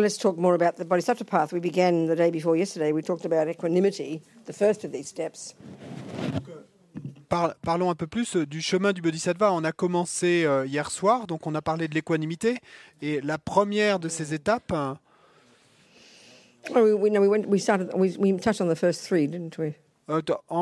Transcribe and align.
Well, 0.00 0.06
let's 0.06 0.16
talk 0.16 0.38
more 0.38 0.54
about 0.54 0.76
the 0.78 0.86
Bodhisattva 0.86 1.26
path. 1.26 1.52
We 1.52 1.60
began 1.60 2.06
the 2.06 2.16
day 2.16 2.30
before 2.30 2.56
yesterday. 2.56 2.90
We 2.90 3.02
talked 3.02 3.26
about 3.26 3.48
equanimity, 3.50 4.22
the 4.46 4.52
first 4.54 4.82
of 4.86 4.92
these 4.92 5.08
steps. 5.08 5.54
Par- 7.28 7.54
parlons 7.60 7.90
un 7.90 7.94
peu 7.94 8.06
plus 8.06 8.34
euh, 8.34 8.46
du 8.46 8.62
chemin 8.62 8.94
du 8.94 9.02
Bodhisattva. 9.02 9.52
On 9.52 9.62
a 9.62 9.72
commencé 9.72 10.44
euh, 10.46 10.64
hier 10.64 10.90
soir, 10.90 11.26
donc 11.26 11.46
on 11.46 11.54
a 11.54 11.60
parlé 11.60 11.86
de 11.86 11.92
l'équanimité. 11.94 12.56
Et 13.02 13.20
la 13.20 13.36
première 13.36 13.98
de 13.98 14.08
ces 14.08 14.32
étapes, 14.32 14.72
en 14.72 14.96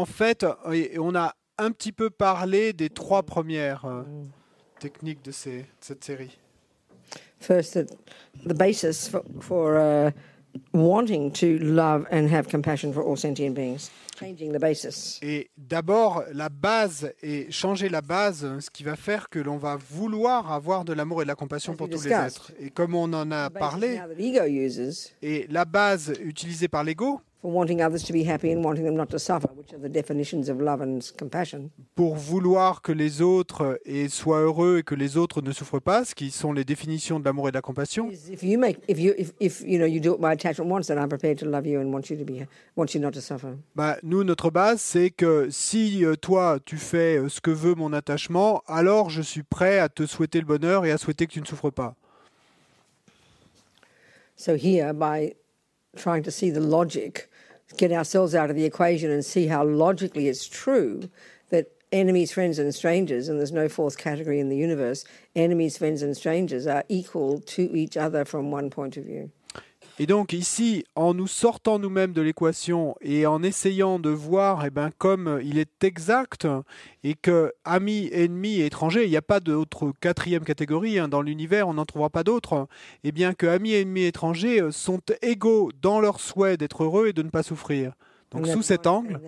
fait, 0.05 0.43
euh, 0.43 0.89
on 0.99 1.15
a 1.15 1.37
un 1.59 1.71
petit 1.71 1.93
peu 1.93 2.11
parlé 2.11 2.73
des 2.73 2.91
trois 2.91 3.23
premières 3.23 3.85
euh, 3.85 4.03
techniques 4.81 5.25
de, 5.25 5.31
ces- 5.31 5.61
de 5.63 5.67
cette 5.81 6.03
série. 6.03 6.37
First, 7.41 7.75
the, 7.75 7.87
the 8.45 8.55
basis 8.55 9.09
for, 9.09 9.23
for 9.41 9.79
uh, 9.79 10.11
wanting 10.73 11.31
to 11.33 11.59
love 11.59 12.07
and 12.11 12.29
have 12.29 12.49
compassion 12.49 12.93
for 12.93 13.03
all 13.03 13.17
sentient 13.17 13.55
beings. 13.55 13.91
Changing 14.19 14.53
the 14.53 14.59
basis. 14.59 15.21
Et 15.23 15.49
d'abord, 15.57 16.25
la 16.33 16.49
base 16.49 17.13
et 17.23 17.47
changer 17.53 17.89
la 17.89 18.01
base, 18.01 18.45
euh, 18.45 18.59
ce 18.59 18.69
qui 18.69 18.83
va 18.83 18.97
faire 18.97 19.29
que 19.29 19.39
l'on 19.39 19.59
va 19.59 19.77
vouloir 19.77 20.51
avoir 20.51 20.85
de 20.85 20.93
l'amour 20.93 21.23
et 21.23 21.25
de 21.25 21.29
la 21.29 21.37
compassion 21.37 21.75
As 21.75 21.77
pour 21.77 21.89
tous 21.89 22.05
les 22.05 22.13
êtres. 22.13 22.51
Et 22.59 22.71
comme 22.71 22.97
on 22.97 23.13
en 23.13 23.31
a 23.31 23.49
parlé, 23.49 24.01
et 25.23 25.47
la 25.49 25.65
base 25.65 26.13
utilisée 26.21 26.67
par 26.67 26.83
l'ego 26.83 27.21
for 27.41 27.53
wanting 27.53 27.81
others 27.81 28.03
to 28.05 28.13
be 28.13 28.25
happy 28.25 28.53
and 28.53 28.65
wanting 28.65 28.85
them 28.85 28.97
not 28.97 29.09
to 29.11 29.19
suffer, 29.19 29.49
which 29.55 29.73
are 29.73 29.81
the 29.81 29.89
definitions 29.89 30.49
of 30.49 30.61
love 30.61 30.81
and 30.81 31.01
compassion. 31.17 31.71
pour 31.95 32.17
vouloir 32.17 32.83
que 32.83 32.93
les 32.93 33.23
autres 33.23 33.79
et 33.85 34.09
soient 34.09 34.41
heureux 34.41 34.79
et 34.79 34.83
que 34.83 34.95
les 34.95 35.17
autres 35.17 35.43
ne 35.43 35.53
souffrent 35.53 35.81
pas, 35.81 36.05
ce 36.05 36.15
qui 36.15 36.31
sont 36.31 36.53
les 36.53 36.65
définitions 36.65 37.21
de 37.21 37.25
l'amour 37.25 37.49
et 37.49 37.51
de 37.53 37.57
la 37.57 37.63
compassion. 37.63 38.09
Bah, 43.75 43.97
nous, 44.03 44.25
notre 44.25 44.51
base, 44.51 44.81
c'est 44.81 45.11
que 45.11 45.49
si 45.51 46.05
euh, 46.05 46.17
toi, 46.17 46.59
tu 46.65 46.77
fais 46.77 47.19
euh, 47.19 47.29
ce 47.29 47.41
que 47.41 47.51
veut 47.51 47.75
mon 47.75 47.93
attachement, 47.93 48.63
alors 48.67 49.11
je 49.11 49.23
suis 49.23 49.43
prêt 49.43 49.79
à 49.79 49.89
te 49.89 50.07
souhaiter 50.07 50.41
le 50.41 50.47
bonheur 50.47 50.85
et 50.85 50.91
à 50.91 50.99
souhaiter 50.99 51.27
que 51.27 51.33
tu 51.33 51.41
ne 51.41 51.47
souffres 51.47 51.71
pas. 51.71 51.95
So 54.37 54.55
here, 54.55 54.93
by 54.93 55.35
trying 55.99 56.23
to 56.23 56.31
see 56.31 56.51
the 56.51 56.61
logic, 56.61 57.31
get 57.77 57.93
ourselves 57.93 58.35
out 58.35 58.51
of 58.51 58.57
the 58.57 58.65
equation 58.65 59.11
and 59.11 59.25
see 59.25 59.47
how 59.47 59.65
logically 59.65 60.29
it's 60.29 60.47
true 60.47 61.11
that 61.51 61.71
enemies, 61.93 62.33
friends, 62.33 62.59
and 62.59 62.75
strangers, 62.75 63.29
and 63.29 63.39
there's 63.39 63.53
no 63.53 63.69
fourth 63.69 63.99
category 63.99 64.41
in 64.41 64.49
the 64.49 64.57
universe, 64.57 65.05
enemies, 65.35 65.79
friends, 65.79 66.03
and 66.03 66.17
strangers 66.17 66.67
are 66.67 66.85
equal 66.89 67.41
to 67.41 67.63
each 67.77 67.97
other 67.97 68.25
from 68.25 68.51
one 68.51 68.71
point 68.71 68.97
of 68.97 69.05
view. 69.05 69.31
Et 70.01 70.07
donc 70.07 70.33
ici, 70.33 70.85
en 70.95 71.13
nous 71.13 71.27
sortant 71.27 71.81
nous-mêmes 71.81 72.13
de 72.13 72.23
l'équation 72.23 72.95
et 73.01 73.27
en 73.27 73.43
essayant 73.43 73.99
de 73.99 74.11
voir, 74.11 74.65
eh 74.65 74.71
ben, 74.71 74.91
comme 74.97 75.41
il 75.43 75.59
est 75.59 75.83
exact 75.83 76.47
et 77.03 77.15
que 77.15 77.53
amis, 77.65 78.09
ennemis 78.13 78.61
et 78.61 78.67
étrangers, 78.67 79.05
il 79.05 79.11
n'y 79.11 79.17
a 79.17 79.23
pas 79.23 79.41
d'autre 79.41 79.93
quatrième 80.01 80.45
catégorie 80.45 81.01
hein, 81.01 81.09
dans 81.09 81.21
l'univers, 81.21 81.67
on 81.67 81.75
n'en 81.75 81.85
trouvera 81.85 82.11
pas 82.11 82.23
d'autre, 82.23 82.69
et 83.03 83.11
bien 83.11 83.35
que 83.35 83.47
amis, 83.47 83.75
ennemis 83.75 84.03
et 84.03 84.07
étrangers 84.09 84.63
euh, 84.63 84.71
sont 84.71 85.01
égaux 85.21 85.73
dans 85.83 85.99
leur 85.99 86.21
souhait 86.21 86.57
d'être 86.57 86.85
heureux 86.85 87.09
et 87.09 87.13
de 87.13 87.23
ne 87.23 87.31
pas 87.31 87.43
souffrir. 87.43 87.95
Donc 88.31 88.47
sous 88.47 88.63
cet 88.63 88.87
angle, 88.87 89.21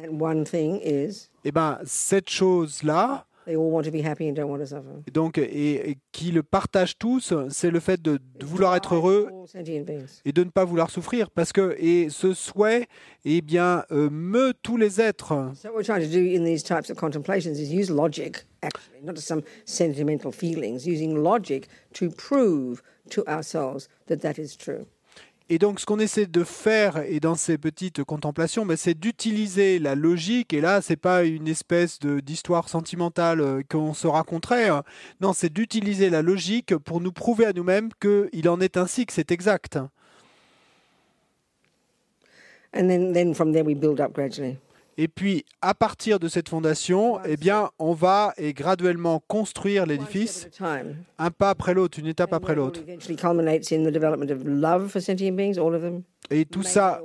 eh 1.45 1.53
ben, 1.53 1.79
cette 1.85 2.31
chose-là, 2.31 3.27
they 3.47 3.57
all 3.57 3.71
want 3.71 3.85
to 3.85 3.91
be 3.91 4.03
happy 4.03 4.29
and 4.29 4.35
don't 4.35 4.51
want 4.51 4.61
to 4.61 4.67
suffer. 4.67 5.03
donc, 5.13 5.39
et, 5.39 5.91
et 5.91 5.99
qui 6.13 6.31
le 6.33 6.43
partagent 6.43 6.99
tous, 6.99 7.33
c'est 7.49 7.71
le 7.71 7.81
fait 7.81 8.01
de, 8.01 8.19
de 8.39 8.47
vouloir 8.47 8.77
être 8.77 8.95
heureux 8.95 9.29
et 10.25 10.33
de 10.33 10.45
ne 10.45 10.51
pas 10.51 10.65
vouloir 10.65 10.91
souffrir 10.91 11.31
parce 11.31 11.53
que 11.53 11.75
et 11.79 12.09
ce 12.11 12.35
souhait 12.35 12.87
eh 13.25 13.41
bien 13.41 13.85
euh, 13.91 14.09
meut 14.11 14.55
tous 14.63 14.77
les 14.77 15.01
êtres 15.01 15.35
So 15.55 15.69
what 15.69 15.77
we're 15.77 15.85
trying 15.85 16.03
to 16.03 16.09
do 16.09 16.21
in 16.21 16.45
these 16.45 16.63
types 16.63 16.91
of 16.91 16.97
contemplations 16.97 17.59
is 17.59 17.73
use 17.73 17.91
logic, 17.91 18.45
actually, 18.63 19.01
not 19.03 19.15
just 19.17 19.27
some 19.27 19.43
sentimental 19.65 20.33
feelings, 20.33 20.87
using 20.87 21.17
logic 21.17 21.69
to 21.95 22.11
prove 22.11 22.83
to 23.11 23.25
ourselves 23.27 23.89
that 24.07 24.23
that 24.23 24.39
is 24.39 24.57
true. 24.57 24.87
Et 25.51 25.59
donc 25.59 25.81
ce 25.81 25.85
qu'on 25.85 25.99
essaie 25.99 26.27
de 26.27 26.45
faire 26.45 27.03
et 27.07 27.19
dans 27.21 27.35
ces 27.35 27.59
petites 27.59 28.05
contemplations 28.05 28.65
ben, 28.65 28.77
c'est 28.77 28.99
d'utiliser 28.99 29.79
la 29.81 29.97
logique 29.97 30.55
et 30.55 30.61
là 30.61 30.81
c'est 30.81 30.97
pas 30.97 31.25
une 31.25 31.49
espèce 31.49 31.99
d'histoire 31.99 32.69
sentimentale 32.69 33.41
euh, 33.41 33.63
qu'on 33.69 33.93
se 33.93 34.07
raconterait 34.07 34.69
hein. 34.69 34.85
non 35.21 35.33
c'est 35.33 35.53
d'utiliser 35.53 36.09
la 36.09 36.23
logique 36.23 36.77
pour 36.77 37.01
nous 37.01 37.13
prouver 37.13 37.47
à 37.47 37.53
nous-mêmes 37.53 37.91
qu'il 38.01 38.49
en 38.49 38.61
est 38.61 38.77
ainsi 38.77 39.05
que 39.05 39.13
c'est 39.13 39.33
exact 39.33 39.79
And 42.73 42.87
then, 42.87 43.13
then 43.13 43.35
from 43.35 43.53
there 43.53 43.65
we 43.65 43.75
build 43.75 44.01
up 44.01 44.13
gradually. 44.13 44.57
Et 45.01 45.09
puis 45.09 45.47
à 45.63 45.73
partir 45.73 46.21
de 46.21 46.29
cette 46.29 46.51
fondation 46.51 47.21
eh 47.25 47.39
bien 47.39 47.71
on 47.79 47.95
va 47.95 48.35
et 48.37 48.53
graduellement 48.53 49.23
construire 49.27 49.87
l'édifice 49.87 50.49
un 51.19 51.31
pas 51.31 51.49
après 51.49 51.73
l'autre 51.73 51.99
une 51.99 52.07
étape 52.07 52.35
après 52.35 52.55
l'autre. 52.55 52.81
et 56.31 56.45
tout 56.45 56.63
ça 56.63 57.01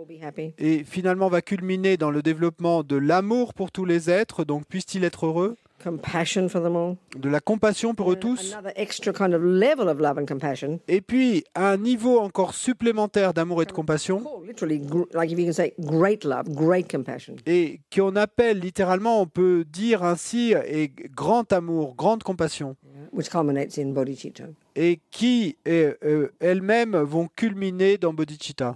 et 0.58 0.84
finalement 0.84 1.30
va 1.30 1.42
culminer 1.42 1.96
dans 1.96 2.12
le 2.12 2.22
développement 2.22 2.84
de 2.84 2.98
l'amour 2.98 3.54
pour 3.54 3.72
tous 3.72 3.86
les 3.86 4.10
êtres, 4.10 4.44
donc 4.44 4.66
puisse-t-il 4.68 5.04
être 5.04 5.26
heureux, 5.26 5.56
Compassion 5.86 6.50
for 6.50 6.64
them 6.64 6.76
all. 6.76 6.96
de 7.16 7.30
la 7.30 7.40
compassion 7.40 7.94
pour 7.94 8.12
eux 8.12 8.16
tous, 8.16 8.54
Another 8.56 8.74
extra 8.76 9.14
kind 9.14 9.34
of 9.36 9.44
level 9.44 9.88
of 9.88 10.00
love 10.00 10.18
and 10.18 10.26
compassion. 10.26 10.80
et 10.88 11.00
puis 11.00 11.44
un 11.54 11.78
niveau 11.78 12.18
encore 12.20 12.56
supplémentaire 12.56 13.36
d'amour 13.36 13.62
et 13.62 13.66
de 13.68 13.72
compassion, 13.72 14.22
Called 14.24 14.48
literally, 14.48 14.80
gr- 14.80 15.04
like 15.14 15.32
if 15.32 15.38
you 15.38 15.46
can 15.46 15.54
say, 15.54 15.76
great 15.80 16.24
love, 16.24 16.50
great 16.50 16.90
compassion. 16.90 17.36
et 17.46 17.82
qu'on 17.96 18.16
appelle 18.16 18.60
littéralement, 18.60 19.22
on 19.22 19.28
peut 19.28 19.64
dire 19.64 20.04
ainsi, 20.04 20.54
et 20.66 20.92
grand 21.16 21.54
amour, 21.54 21.94
grande 21.96 22.24
compassion, 22.24 22.76
which 23.14 23.30
culminates 23.30 23.78
in 23.78 23.92
bodhicitta. 23.94 24.46
et 24.76 25.00
qui 25.12 25.56
euh, 25.68 26.30
elles-mêmes 26.40 26.98
vont 26.98 27.28
culminer 27.36 28.00
dans 28.00 28.12
bodhicitta. 28.12 28.76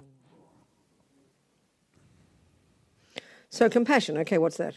So 3.50 3.68
compassion, 3.68 4.16
okay, 4.18 4.38
what's 4.38 4.58
that? 4.58 4.74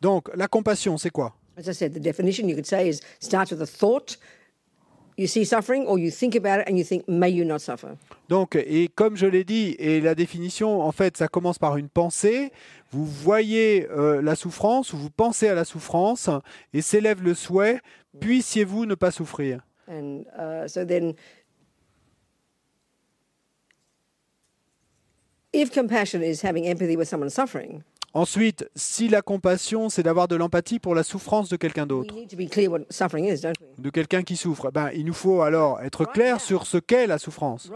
Donc 0.00 0.30
la 0.34 0.48
compassion, 0.48 0.98
c'est 0.98 1.10
quoi? 1.10 1.34
As 1.60 1.68
I 1.68 1.72
said, 1.72 1.92
the 1.92 2.00
definition 2.00 2.48
you 2.48 2.54
could 2.54 2.66
say 2.66 2.88
is 2.88 3.02
starts 3.18 3.50
with 3.50 3.60
a 3.60 3.66
thought. 3.66 4.16
You 5.18 5.26
see 5.26 5.44
suffering, 5.44 5.86
or 5.86 5.98
you 5.98 6.10
think 6.10 6.34
about 6.34 6.60
it 6.60 6.64
and 6.66 6.78
you 6.78 6.84
think, 6.84 7.06
may 7.06 7.28
you 7.28 7.44
not 7.44 7.60
suffer? 7.60 7.98
Donc, 8.30 8.56
et 8.56 8.88
comme 8.94 9.16
je 9.16 9.26
l'ai 9.26 9.44
dit, 9.44 9.76
et 9.78 10.00
la 10.00 10.14
définition, 10.14 10.80
en 10.80 10.92
fait, 10.92 11.18
ça 11.18 11.28
commence 11.28 11.58
par 11.58 11.76
une 11.76 11.90
pensée. 11.90 12.52
Vous 12.90 13.04
voyez 13.04 13.86
euh, 13.90 14.22
la 14.22 14.34
souffrance, 14.34 14.94
ou 14.94 14.96
vous 14.96 15.10
pensez 15.10 15.48
à 15.48 15.54
la 15.54 15.66
souffrance, 15.66 16.30
et 16.72 16.80
s'élève 16.80 17.22
le 17.22 17.34
souhait, 17.34 17.80
puissiez-vous 18.18 18.86
ne 18.86 18.94
pas 18.94 19.10
souffrir. 19.10 19.60
And 19.86 20.24
uh, 20.38 20.66
so 20.66 20.86
then, 20.86 21.14
if 25.52 25.70
compassion 25.70 26.22
is 26.22 26.40
having 26.42 26.66
empathy 26.66 26.96
with 26.96 27.08
someone 27.08 27.28
suffering, 27.28 27.82
Ensuite, 28.12 28.68
si 28.74 29.08
la 29.08 29.22
compassion, 29.22 29.88
c'est 29.88 30.02
d'avoir 30.02 30.26
de 30.26 30.34
l'empathie 30.34 30.80
pour 30.80 30.96
la 30.96 31.04
souffrance 31.04 31.48
de 31.48 31.56
quelqu'un 31.56 31.86
d'autre, 31.86 32.14
de 33.78 33.90
quelqu'un 33.90 34.22
qui 34.22 34.36
souffre, 34.36 34.70
ben, 34.72 34.90
il 34.94 35.04
nous 35.04 35.12
faut 35.12 35.42
alors 35.42 35.80
être 35.80 36.04
clair 36.06 36.40
sur 36.40 36.66
ce 36.66 36.78
qu'est 36.78 37.06
la 37.06 37.18
souffrance. 37.18 37.70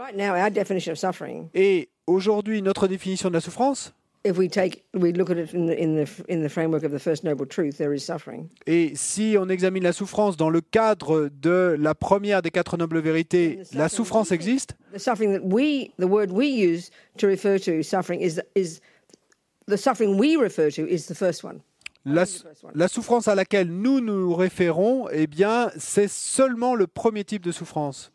Et 1.53 1.89
aujourd'hui, 2.05 2.61
notre 2.61 2.87
définition 2.87 3.29
de 3.29 3.33
la 3.35 3.41
souffrance, 3.41 3.93
et 8.65 8.91
si 8.95 9.35
on 9.39 9.49
examine 9.49 9.83
la 9.83 9.93
souffrance 9.93 10.35
dans 10.35 10.49
le 10.49 10.61
cadre 10.61 11.29
de 11.39 11.75
la 11.79 11.93
première 11.93 12.41
des 12.41 12.49
quatre 12.49 12.75
nobles 12.75 12.99
vérités, 13.01 13.59
la 13.73 13.87
souffrance 13.87 14.31
existe, 14.31 14.75
The 19.67 19.77
suffering 19.77 20.17
we, 20.17 20.35
refer 20.35 20.69
to 20.71 20.87
is, 20.87 21.07
the 21.07 21.15
first 21.15 21.43
one. 21.43 21.61
La, 22.05 22.25
la 22.75 22.87
souffrance 22.87 23.27
à 23.27 23.33
laquelle 23.33 23.67
nous 23.67 23.99
nous 23.99 24.35
référons, 24.35 25.09
eh 25.11 25.25
bien, 25.25 25.71
c'est 25.75 26.07
seulement 26.07 26.75
le 26.75 26.85
premier 26.85 27.23
type 27.23 27.41
de 27.41 27.51
souffrance. 27.51 28.11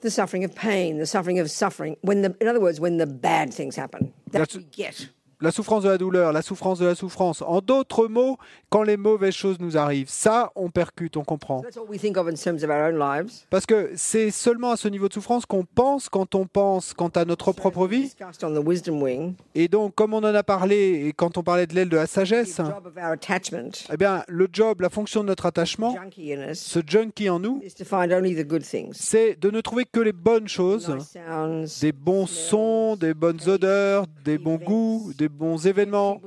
The 0.00 0.10
suffering 0.10 0.44
of 0.44 0.54
pain, 0.54 0.98
the 0.98 1.06
suffering 1.06 1.38
of 1.38 1.48
suffering. 1.48 1.96
When 2.02 2.22
the, 2.22 2.34
in 2.40 2.48
other 2.48 2.60
words, 2.60 2.80
when 2.80 2.98
the 2.98 3.06
bad 3.06 3.52
things 3.52 3.76
happen, 3.76 4.12
that 4.32 4.54
we 4.54 4.64
get. 4.64 5.08
La 5.40 5.50
souffrance 5.52 5.84
de 5.84 5.88
la 5.88 5.98
douleur, 5.98 6.32
la 6.32 6.42
souffrance 6.42 6.78
de 6.78 6.86
la 6.86 6.94
souffrance. 6.94 7.42
En 7.42 7.60
d'autres 7.60 8.08
mots, 8.08 8.38
quand 8.70 8.82
les 8.82 8.96
mauvaises 8.96 9.34
choses 9.34 9.58
nous 9.60 9.76
arrivent, 9.76 10.08
ça, 10.08 10.50
on 10.56 10.70
percute, 10.70 11.16
on 11.16 11.24
comprend. 11.24 11.62
Parce 13.50 13.66
que 13.66 13.92
c'est 13.94 14.30
seulement 14.30 14.72
à 14.72 14.76
ce 14.76 14.88
niveau 14.88 15.08
de 15.08 15.12
souffrance 15.12 15.46
qu'on 15.46 15.64
pense 15.64 16.08
quand 16.08 16.34
on 16.34 16.46
pense 16.46 16.92
quant 16.92 17.08
à 17.08 17.24
notre 17.24 17.52
propre 17.52 17.86
vie. 17.86 18.12
Et 19.54 19.68
donc, 19.68 19.94
comme 19.94 20.14
on 20.14 20.18
en 20.18 20.24
a 20.34 20.42
parlé, 20.42 21.06
et 21.06 21.12
quand 21.12 21.38
on 21.38 21.42
parlait 21.42 21.66
de 21.66 21.74
l'aile 21.74 21.88
de 21.88 21.96
la 21.96 22.06
sagesse, 22.06 22.60
eh 23.92 23.96
bien, 23.96 24.24
le 24.26 24.48
job, 24.52 24.80
la 24.80 24.90
fonction 24.90 25.22
de 25.22 25.28
notre 25.28 25.46
attachement, 25.46 25.94
ce 26.54 26.80
junkie 26.86 27.30
en 27.30 27.38
nous, 27.38 27.62
c'est 28.92 29.40
de 29.40 29.50
ne 29.50 29.60
trouver 29.60 29.84
que 29.84 30.00
les 30.00 30.12
bonnes 30.12 30.48
choses, 30.48 30.94
des 31.80 31.92
bons 31.92 32.26
sons, 32.26 32.96
des 32.96 33.14
bonnes 33.14 33.40
odeurs, 33.46 34.04
des 34.24 34.38
bons 34.38 34.56
goûts, 34.56 35.12
des 35.16 35.27
bons 35.28 35.66
événements. 35.66 36.20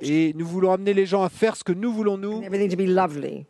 Et 0.00 0.32
nous 0.36 0.46
voulons 0.46 0.72
amener 0.72 0.94
les 0.94 1.06
gens 1.06 1.22
à 1.22 1.28
faire 1.28 1.56
ce 1.56 1.64
que 1.64 1.72
nous 1.72 1.92
voulons 1.92 2.16
nous. 2.16 2.42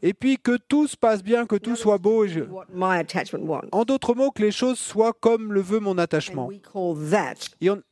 Et 0.02 0.14
puis 0.14 0.38
que 0.38 0.56
tout 0.68 0.86
se 0.86 0.96
passe 0.96 1.22
bien, 1.22 1.46
que 1.46 1.56
tout 1.56 1.76
soit 1.76 1.98
beau. 1.98 2.24
et 2.24 2.28
je-. 2.28 2.44
En 3.72 3.84
d'autres 3.84 4.14
mots, 4.14 4.30
que 4.30 4.42
les 4.42 4.50
choses 4.50 4.78
soient 4.78 5.12
comme 5.12 5.52
le 5.52 5.60
veut 5.60 5.80
mon 5.80 5.98
attachement. 5.98 6.50
Et 6.50 7.70
on, 7.70 7.82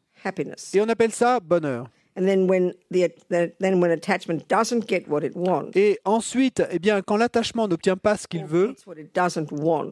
et 0.74 0.80
on 0.80 0.88
appelle 0.88 1.12
ça 1.12 1.40
bonheur. 1.40 1.86
And 2.16 2.26
then 2.26 2.48
when 2.48 2.74
the, 2.90 3.08
the 3.30 3.52
then 3.60 3.80
when 3.80 3.92
attachment 3.92 4.48
doesn't 4.48 4.88
get 4.88 5.08
what 5.08 5.24
it 5.24 5.34
wants, 5.36 5.70
Et 5.74 5.98
ensuite, 6.04 6.62
eh 6.70 6.78
bien, 6.78 7.02
quand 7.02 7.16
l'attachement 7.16 7.68
n'obtient 7.68 7.96
pas 7.96 8.16
ce 8.16 8.26
qu'il 8.26 8.44
veut, 8.44 8.74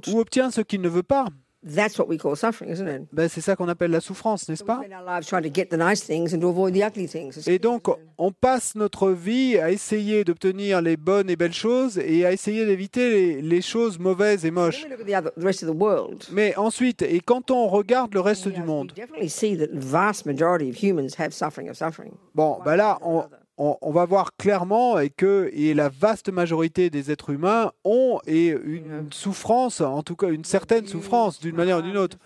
ou 0.08 0.18
obtient 0.18 0.50
ce 0.50 0.60
qu'il 0.60 0.80
ne 0.80 0.88
veut 0.88 1.04
pas, 1.04 1.26
that's 1.74 1.98
what 1.98 2.06
we 2.08 2.18
call 2.18 2.34
suffering, 2.36 2.70
isn't 2.70 2.88
it? 2.88 3.02
ben, 3.12 3.28
c'est 3.28 3.40
ça 3.40 3.56
qu'on 3.56 3.68
appelle 3.68 3.90
la 3.90 4.00
souffrance, 4.00 4.48
n'est-ce 4.48 4.64
pas? 4.64 4.80
spend 4.82 4.92
our 4.92 5.04
lives 5.04 5.26
trying 5.26 5.42
to 5.42 5.50
get 5.52 5.66
the 5.66 5.78
nice 5.78 6.02
things 6.04 6.34
and 6.34 6.40
to 6.40 6.48
avoid 6.48 6.72
the 6.74 6.82
ugly 6.82 7.06
things. 7.06 7.46
Et 7.46 7.58
donc, 7.58 7.86
on 8.18 8.32
passe 8.32 8.74
notre 8.74 9.10
vie 9.10 9.58
à 9.58 9.70
essayer 9.70 10.24
d'obtenir 10.24 10.80
les 10.80 10.96
bonnes 10.96 11.30
et 11.30 11.36
belles 11.36 11.52
choses 11.52 11.98
et 11.98 12.24
à 12.24 12.32
essayer 12.32 12.66
d'éviter 12.66 13.10
les, 13.10 13.42
les 13.42 13.62
choses 13.62 13.98
mauvaises 13.98 14.44
et 14.44 14.50
moches. 14.50 14.84
we 14.84 14.90
look 14.90 15.00
at 15.00 15.04
the, 15.04 15.14
other, 15.14 15.30
the 15.36 15.44
rest 15.44 15.62
of 15.62 15.68
the 15.68 15.78
world, 15.80 16.24
Mais 16.32 16.56
ensuite, 16.56 17.02
et 17.02 17.20
quand 17.20 17.50
on 17.50 17.68
regarde 17.68 18.14
le 18.14 18.20
reste 18.20 18.48
du 18.48 18.62
monde, 18.62 18.92
definitely 18.96 19.28
see 19.28 19.56
that 19.56 19.68
the 19.68 19.78
vast 19.84 20.26
majority 20.26 20.68
of 20.70 20.76
humans 20.82 21.14
have 21.18 21.32
suffering 21.32 21.68
of 21.68 21.76
suffering. 21.76 22.12
bon, 22.34 22.58
ben 22.64 22.76
là, 22.76 22.98
on, 23.02 23.24
on- 23.58 23.76
on 23.82 23.90
va 23.90 24.05
voir 24.05 24.37
clairement 24.37 24.99
et 24.99 25.10
que 25.10 25.50
et 25.52 25.75
la 25.75 25.88
vaste 25.88 26.31
majorité 26.31 26.90
des 26.90 27.10
êtres 27.10 27.31
humains 27.31 27.72
ont 27.84 28.20
et 28.26 28.49
une 28.49 29.08
souffrance, 29.12 29.81
en 29.81 30.02
tout 30.02 30.16
cas 30.16 30.28
une 30.28 30.44
certaine 30.44 30.87
souffrance 30.87 31.40
d'une 31.40 31.56
manière 31.56 31.78
ou 31.78 31.82
d'une 31.82 31.96
autre. 31.96 32.16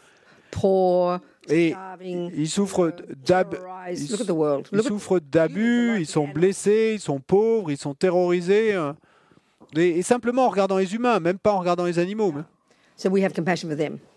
Et 1.49 1.75
ils 4.76 4.88
souffrent 4.88 5.19
d'abus, 5.20 6.00
ils 6.00 6.06
sont 6.06 6.26
blessés, 6.34 6.93
ils 6.96 7.00
sont 7.00 7.19
pauvres, 7.20 7.70
ils 7.70 7.78
sont 7.78 7.94
terrorisés. 7.94 8.75
euh. 8.75 8.93
Et, 9.75 9.99
et 9.99 10.02
simplement 10.02 10.44
en 10.46 10.49
regardant 10.50 10.76
les 10.76 10.94
humains, 10.94 11.19
même 11.19 11.38
pas 11.38 11.52
en 11.52 11.58
regardant 11.58 11.87
les 11.87 11.99
animaux. 11.99 12.31
mais- 12.32 12.43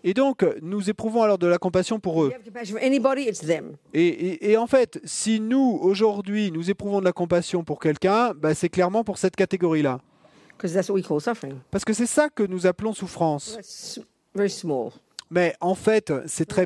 Et 0.03 0.13
donc, 0.13 0.45
nous 0.61 0.89
éprouvons 0.89 1.23
alors 1.23 1.37
de 1.37 1.47
la 1.47 1.57
compassion 1.57 1.99
pour 1.99 2.23
eux. 2.23 2.27
We 2.27 2.35
have 2.35 2.43
compassion 2.43 2.77
for 2.77 2.85
anybody, 2.85 3.23
it's 3.23 3.39
them. 3.39 3.73
Et, 3.93 4.05
et- 4.07 4.51
et 4.51 4.57
en 4.57 4.67
fait, 4.67 4.99
si 5.03 5.39
nous, 5.39 5.79
aujourd'hui, 5.81 6.51
nous 6.51 6.69
éprouvons 6.69 6.99
de 6.99 7.05
la 7.05 7.11
compassion 7.13 7.63
pour 7.63 7.79
quelqu'un, 7.79 8.33
bah, 8.35 8.53
c'est 8.53 8.69
clairement 8.69 9.03
pour 9.03 9.17
cette 9.17 9.35
catégorie-là. 9.35 9.99
Because 10.57 10.73
that's 10.73 10.89
what 10.89 10.95
we 10.95 11.05
call 11.05 11.19
suffering. 11.19 11.55
Parce 11.71 11.83
que 11.83 11.93
c'est 11.93 12.05
ça 12.05 12.29
que 12.29 12.43
nous 12.43 12.65
appelons 12.65 12.93
souffrance. 12.93 13.53
That's 13.55 13.99
very 14.33 14.49
small. 14.49 14.91
Mais 15.31 15.53
en 15.59 15.73
fait, 15.73 16.13
c'est 16.27 16.45
très 16.45 16.65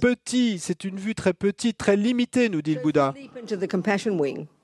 petit, 0.00 0.58
c'est 0.58 0.84
une 0.84 0.96
vue 0.96 1.14
très 1.14 1.34
petite, 1.34 1.76
très 1.76 1.94
limitée, 1.96 2.48
nous 2.48 2.62
dit 2.62 2.74
le 2.74 2.80
Bouddha. 2.80 3.12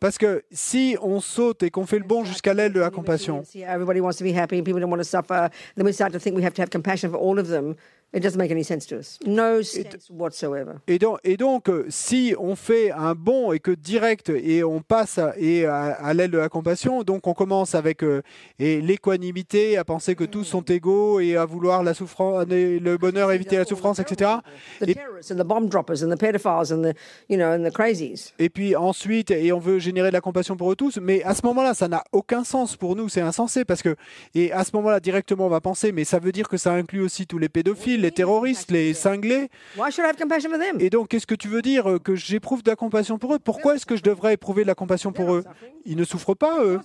Parce 0.00 0.16
que 0.16 0.42
si 0.50 0.96
on 1.02 1.20
saute 1.20 1.62
et 1.62 1.70
qu'on 1.70 1.84
fait 1.86 1.98
le 1.98 2.04
bond 2.06 2.24
jusqu'à 2.24 2.54
l'aile 2.54 2.72
de 2.72 2.80
la 2.80 2.90
compassion, 2.90 3.42
See 3.44 3.62
how 3.62 3.74
everybody 3.74 4.00
wants 4.00 4.16
to 4.16 4.24
be 4.24 4.34
happy 4.34 4.58
and 4.58 4.64
people 4.64 4.80
don't 4.80 4.90
want 4.90 4.98
to 4.98 5.04
suffer. 5.04 5.50
Then 5.76 5.84
we 5.86 5.92
start 5.92 6.12
to 6.12 6.18
think 6.18 6.36
we 6.36 6.42
have 6.44 6.54
to 6.54 6.62
have 6.62 6.70
compassion 6.70 7.10
for 7.10 7.18
all 7.18 7.38
of 7.38 7.48
them. 7.48 7.76
It 8.12 8.24
doesn't 8.24 8.38
make 8.38 8.50
any 8.50 8.64
sense 8.64 8.86
to 8.88 8.96
us. 8.98 9.20
No 9.24 9.62
sense 9.62 10.10
whatsoever. 10.10 10.78
Et 10.88 10.98
donc, 10.98 11.20
et 11.22 11.36
donc, 11.36 11.68
euh, 11.68 11.86
si 11.90 12.34
on 12.40 12.56
fait 12.56 12.90
un 12.90 13.14
bond 13.14 13.52
et 13.52 13.60
que 13.60 13.70
direct 13.70 14.30
et 14.30 14.64
on 14.64 14.80
passe 14.80 15.18
à, 15.18 15.32
et 15.38 15.64
à, 15.64 15.92
à 15.92 16.12
l'aile 16.12 16.32
de 16.32 16.38
la 16.38 16.48
compassion, 16.48 17.04
donc 17.04 17.28
on 17.28 17.34
commence 17.34 17.76
avec 17.76 18.02
euh, 18.02 18.22
et 18.58 18.80
l'équanimité, 18.80 19.76
à 19.78 19.84
penser 19.84 20.16
que 20.16 20.24
tous 20.24 20.42
sont 20.42 20.62
égaux 20.62 21.20
et 21.20 21.36
à 21.36 21.44
vouloir 21.44 21.84
la 21.84 21.94
souffrance, 21.94 22.44
le 22.48 22.96
bonheur, 22.96 23.30
éviter 23.30 23.58
la 23.58 23.64
souffrance, 23.64 24.00
etc. 24.00 24.38
The 24.80 24.88
Et, 24.88 24.94
terrorists 24.94 25.30
and 25.30 25.36
the 25.36 25.46
bomb 25.46 25.68
droppers 25.68 26.02
and 26.02 26.10
the 26.10 26.18
pedophiles 26.18 26.72
and 26.72 26.82
the, 26.82 26.94
you 27.28 27.36
know, 27.36 27.52
and 27.52 27.62
the 27.64 27.72
crazies. 27.72 28.32
et 28.40 28.48
puis 28.48 28.74
ensuite, 28.74 29.30
et 29.30 29.52
on 29.52 29.60
veut 29.60 29.78
générer 29.90 30.08
de 30.08 30.14
la 30.14 30.20
compassion 30.20 30.56
pour 30.56 30.70
eux 30.72 30.76
tous, 30.76 30.98
mais 31.02 31.22
à 31.24 31.34
ce 31.34 31.44
moment-là, 31.46 31.74
ça 31.74 31.88
n'a 31.88 32.02
aucun 32.12 32.44
sens 32.44 32.76
pour 32.76 32.96
nous, 32.96 33.08
c'est 33.08 33.20
insensé 33.20 33.64
parce 33.64 33.82
que 33.82 33.96
et 34.34 34.52
à 34.52 34.64
ce 34.64 34.70
moment-là 34.74 35.00
directement 35.00 35.46
on 35.46 35.50
va 35.50 35.60
penser, 35.60 35.92
mais 35.92 36.04
ça 36.04 36.18
veut 36.18 36.32
dire 36.32 36.48
que 36.48 36.56
ça 36.56 36.72
inclut 36.72 37.02
aussi 37.02 37.26
tous 37.26 37.38
les 37.38 37.48
pédophiles, 37.48 38.00
les 38.02 38.12
terroristes, 38.12 38.70
les 38.70 38.94
cinglés. 38.94 39.48
Why 39.76 39.90
should 39.90 40.06
I 40.06 40.10
have 40.10 40.16
compassion 40.16 40.50
for 40.50 40.58
them? 40.58 40.76
Et 40.80 40.90
donc, 40.90 41.08
qu'est-ce 41.08 41.26
que 41.26 41.34
tu 41.34 41.48
veux 41.48 41.62
dire 41.62 41.90
euh, 41.90 41.98
que 41.98 42.14
j'éprouve 42.14 42.62
de 42.62 42.70
la 42.70 42.76
compassion 42.76 43.18
pour 43.18 43.34
eux? 43.34 43.38
Pourquoi 43.38 43.74
est-ce 43.74 43.86
que 43.86 43.96
je 43.96 44.02
devrais 44.02 44.34
éprouver 44.34 44.62
de 44.62 44.68
la 44.68 44.74
compassion 44.74 45.12
pour 45.12 45.34
eux? 45.34 45.44
Ils 45.84 45.96
ne 45.96 46.04
souffrent 46.04 46.34
pas, 46.36 46.62
eux. 46.62 46.78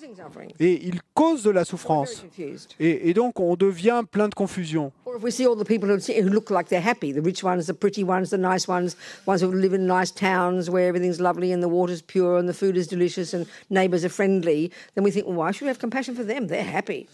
Et 0.59 0.85
ils 0.85 0.99
causent 1.13 1.43
de 1.43 1.51
la 1.51 1.65
souffrance. 1.65 2.25
Et, 2.79 3.09
et 3.09 3.13
donc, 3.13 3.39
on 3.39 3.55
devient 3.55 4.03
plein 4.09 4.29
de 4.29 4.35
confusion. 4.35 4.91
Or 5.05 5.17
if 5.17 5.23
we 5.23 5.31
see 5.31 5.45
all 5.45 5.55
the 5.55 5.67
people 5.67 5.89
who, 5.89 5.97
who 5.97 6.29
look 6.29 6.49
like 6.49 6.69
they're 6.69 6.81
happy, 6.85 7.13
the 7.13 7.21
rich 7.23 7.43
ones, 7.43 7.67
the 7.67 7.73
pretty 7.73 8.03
ones, 8.03 8.29
the 8.29 8.37
nice 8.37 8.67
ones, 8.67 8.95
ones 9.27 9.41
who 9.43 9.51
live 9.51 9.73
in 9.73 9.85
nice 9.85 10.11
towns 10.11 10.69
where 10.69 10.87
everything's 10.87 11.19
lovely 11.19 11.51
and 11.51 11.61
the 11.61 11.69
water's 11.69 12.01
pure 12.01 12.37
and 12.37 12.49
the 12.49 12.53
food 12.53 12.75
is 12.75 12.87
delicious 12.95 13.33
and 13.33 13.45
neighbours 13.69 14.03
are 14.03 14.09
friendly, 14.09 14.71
then 14.95 15.03
we 15.03 15.11
think, 15.11 15.25
well, 15.27 15.37
why 15.37 15.51
should 15.51 15.65
we 15.65 15.69
have 15.69 15.79
compassion 15.79 16.15
for 16.15 16.23
them? 16.23 16.47
They're 16.47 16.63
happy. 16.63 17.07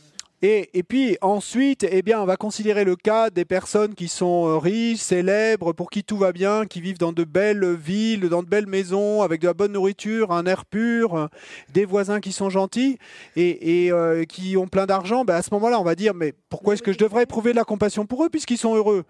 Et, 0.43 0.69
et 0.73 0.81
puis 0.81 1.17
ensuite, 1.21 1.85
eh 1.87 2.01
bien, 2.01 2.19
on 2.19 2.25
va 2.25 2.35
considérer 2.35 2.83
le 2.83 2.95
cas 2.95 3.29
des 3.29 3.45
personnes 3.45 3.93
qui 3.93 4.07
sont 4.07 4.47
euh, 4.47 4.57
riches, 4.57 4.99
célèbres, 4.99 5.71
pour 5.71 5.91
qui 5.91 6.03
tout 6.03 6.17
va 6.17 6.31
bien, 6.31 6.65
qui 6.65 6.81
vivent 6.81 6.97
dans 6.97 7.13
de 7.13 7.23
belles 7.23 7.75
villes, 7.75 8.27
dans 8.27 8.41
de 8.41 8.47
belles 8.47 8.65
maisons, 8.65 9.21
avec 9.21 9.41
de 9.41 9.45
la 9.45 9.53
bonne 9.53 9.73
nourriture, 9.73 10.31
un 10.31 10.47
air 10.47 10.65
pur, 10.65 11.29
des 11.71 11.85
voisins 11.85 12.19
qui 12.19 12.31
sont 12.31 12.49
gentils 12.49 12.97
et, 13.35 13.85
et, 13.85 13.91
euh, 13.91 14.23
qui 14.23 14.57
ont 14.57 14.67
plein 14.67 14.87
d'argent. 14.87 15.25
Ben, 15.25 15.35
à 15.35 15.43
ce 15.43 15.49
moment-là, 15.53 15.79
on 15.79 15.83
va 15.83 15.93
dire, 15.93 16.15
mais 16.15 16.33
pourquoi 16.49 16.73
est-ce 16.73 16.81
que 16.81 16.91
je 16.91 16.97
devrais 16.97 17.23
éprouver 17.23 17.51
de 17.51 17.57
la 17.57 17.63
compassion 17.63 18.07
pour 18.07 18.25
eux 18.25 18.29
puisqu'ils 18.29 18.57
sont 18.57 18.75
heureux? 18.75 19.03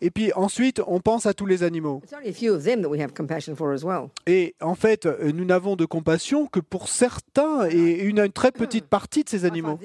Et 0.00 0.10
puis 0.10 0.32
ensuite, 0.34 0.80
on 0.86 1.00
pense 1.00 1.26
à 1.26 1.34
tous 1.34 1.46
les 1.46 1.62
animaux. 1.62 2.00
It's 2.04 2.12
only 2.12 2.28
a 2.28 2.32
few 2.32 2.54
of 2.54 2.64
them 2.64 2.82
that 2.82 2.88
we 2.88 3.00
have 3.00 3.12
compassion 3.12 3.56
for 3.56 3.72
as 3.72 3.84
well. 3.84 4.10
Et 4.26 4.54
en 4.60 4.74
fait, 4.74 5.06
euh, 5.06 5.32
nous 5.32 5.44
n'avons 5.44 5.74
de 5.76 5.84
compassion 5.84 6.46
que 6.46 6.60
pour 6.60 6.88
certains 6.88 7.68
et 7.68 8.04
une, 8.04 8.20
une 8.20 8.32
très 8.32 8.52
petite 8.52 8.86
partie 8.86 9.24
de 9.24 9.28
ces 9.28 9.44
animaux. 9.44 9.78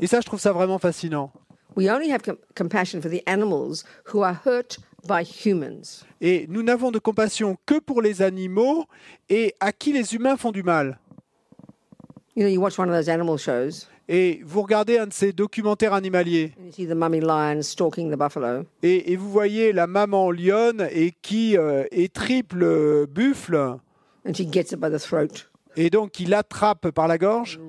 Et 0.00 0.06
ça, 0.06 0.20
je 0.20 0.26
trouve 0.26 0.40
ça 0.40 0.52
vraiment 0.52 0.78
fascinant. 0.78 1.32
Et 6.20 6.46
nous 6.48 6.62
n'avons 6.62 6.90
de 6.90 6.98
compassion 6.98 7.56
que 7.66 7.78
pour 7.78 8.02
les 8.02 8.22
animaux 8.22 8.86
et 9.28 9.54
à 9.60 9.72
qui 9.72 9.92
les 9.92 10.14
humains 10.14 10.36
font 10.36 10.50
du 10.50 10.62
mal. 10.62 10.98
Et 14.12 14.40
vous 14.44 14.62
regardez 14.62 14.98
un 14.98 15.06
de 15.06 15.12
ces 15.12 15.32
documentaires 15.32 15.94
animaliers. 15.94 16.52
And 16.58 16.66
you 16.66 16.72
see 16.72 16.84
the 16.84 16.96
mummy 16.96 17.20
lion 17.20 17.62
stalking 17.62 18.10
the 18.10 18.18
buffalo. 18.18 18.64
et, 18.82 19.12
et 19.12 19.16
vous 19.16 19.30
voyez 19.30 19.72
la 19.72 19.86
maman 19.86 20.32
lionne 20.32 20.88
et 20.90 21.12
qui 21.22 21.56
euh, 21.56 21.84
est 21.92 22.12
triple 22.12 22.64
euh, 22.64 23.06
buffle. 23.06 23.54
And 24.26 24.34
she 24.34 24.50
gets 24.50 24.72
it 24.72 24.80
by 24.80 24.90
the 24.90 24.98
throat, 24.98 25.46
et 25.76 25.90
donc 25.90 26.10
qui 26.10 26.24
l'attrape 26.24 26.90
par 26.90 27.06
la 27.06 27.18
gorge 27.18 27.60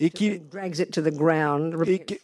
et 0.00 0.10
qui, 0.10 0.30
and 0.30 0.38
drags 0.50 0.80
it 0.80 0.90
to 0.90 1.02
the 1.02 1.12
ground, 1.14 1.74
ripping 1.74 2.18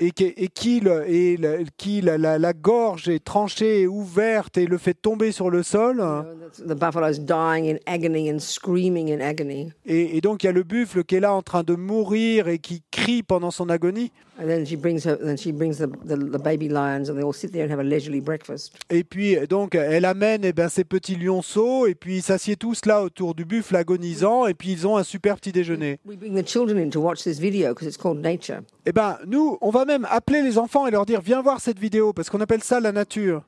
Et 0.00 0.10
qui, 0.12 0.24
et 0.36 0.48
qui, 0.48 0.80
le- 0.80 1.08
et 1.10 1.36
le- 1.36 1.64
qui 1.76 2.00
la, 2.00 2.16
la- 2.16 2.38
la 2.38 2.52
gorge 2.52 3.08
est 3.08 3.24
tranchée 3.24 3.80
et 3.82 3.86
ouverte 3.86 4.56
et 4.56 4.66
le 4.66 4.78
fait 4.78 4.94
tomber 4.94 5.32
sur 5.32 5.50
le 5.50 5.62
sol. 5.62 6.00
Et, 9.86 10.16
et 10.16 10.20
donc 10.20 10.42
il 10.42 10.46
y 10.46 10.48
a 10.48 10.52
le 10.52 10.62
buffle 10.62 11.04
qui 11.04 11.16
est 11.16 11.20
là 11.20 11.34
en 11.34 11.42
train 11.42 11.62
de 11.62 11.74
mourir 11.74 12.48
et 12.48 12.58
qui 12.58 12.82
crie 12.90 13.22
pendant 13.22 13.50
son 13.50 13.68
agonie. 13.68 14.12
And 14.40 14.46
then 14.46 14.64
she 14.66 14.76
brings 14.76 15.04
her, 15.04 15.18
then 15.18 15.36
she 15.36 15.52
brings 15.52 15.76
the, 15.76 15.86
the, 16.06 16.16
the 16.16 16.42
baby 16.42 16.66
lions, 16.66 17.10
and 17.10 17.16
they 17.16 17.22
all 17.22 17.34
sit 17.34 17.52
there 17.52 17.64
and 17.64 17.70
have 17.70 17.78
a 17.78 17.82
leisurely 17.84 18.20
breakfast. 18.20 18.72
Et 18.90 19.04
puis 19.04 19.36
donc 19.46 19.74
elle 19.74 20.06
amène 20.06 20.40
eh 20.44 20.52
ben, 20.54 20.68
ces 20.70 20.84
petits 20.84 21.16
lionceaux 21.16 21.86
et 21.86 21.94
puis 21.94 22.16
ils 22.16 22.22
s'assiedent 22.22 22.58
tous 22.58 22.86
là 22.86 23.02
autour 23.02 23.34
du 23.34 23.44
buffle 23.44 23.76
agonisant 23.76 24.46
et 24.46 24.54
puis 24.54 24.72
ils 24.72 24.86
ont 24.86 24.96
un 24.96 25.04
super 25.04 25.36
petit 25.36 25.52
déjeuner. 25.52 25.98
We 26.06 26.16
bring 26.16 26.34
the 26.34 26.46
children 26.48 26.78
in 26.78 26.88
to 26.92 27.00
watch 27.00 27.24
this 27.24 27.38
video 27.38 27.74
because 27.74 27.86
it's 27.86 27.96
called 27.96 28.18
nature. 28.18 28.62
Eh 28.86 28.92
ben 28.92 29.18
nous, 29.26 29.58
on 29.60 29.70
va 29.70 29.84
même 29.84 30.06
appeler 30.10 30.42
les 30.42 30.58
enfants 30.58 30.86
et 30.86 30.90
leur 30.90 31.06
dire 31.06 31.20
viens 31.20 31.42
voir 31.42 31.60
cette 31.60 31.78
vidéo 31.78 32.12
parce 32.12 32.30
qu'on 32.30 32.40
appelle 32.40 32.62
ça 32.62 32.80
la 32.80 32.92
nature. 32.92 33.42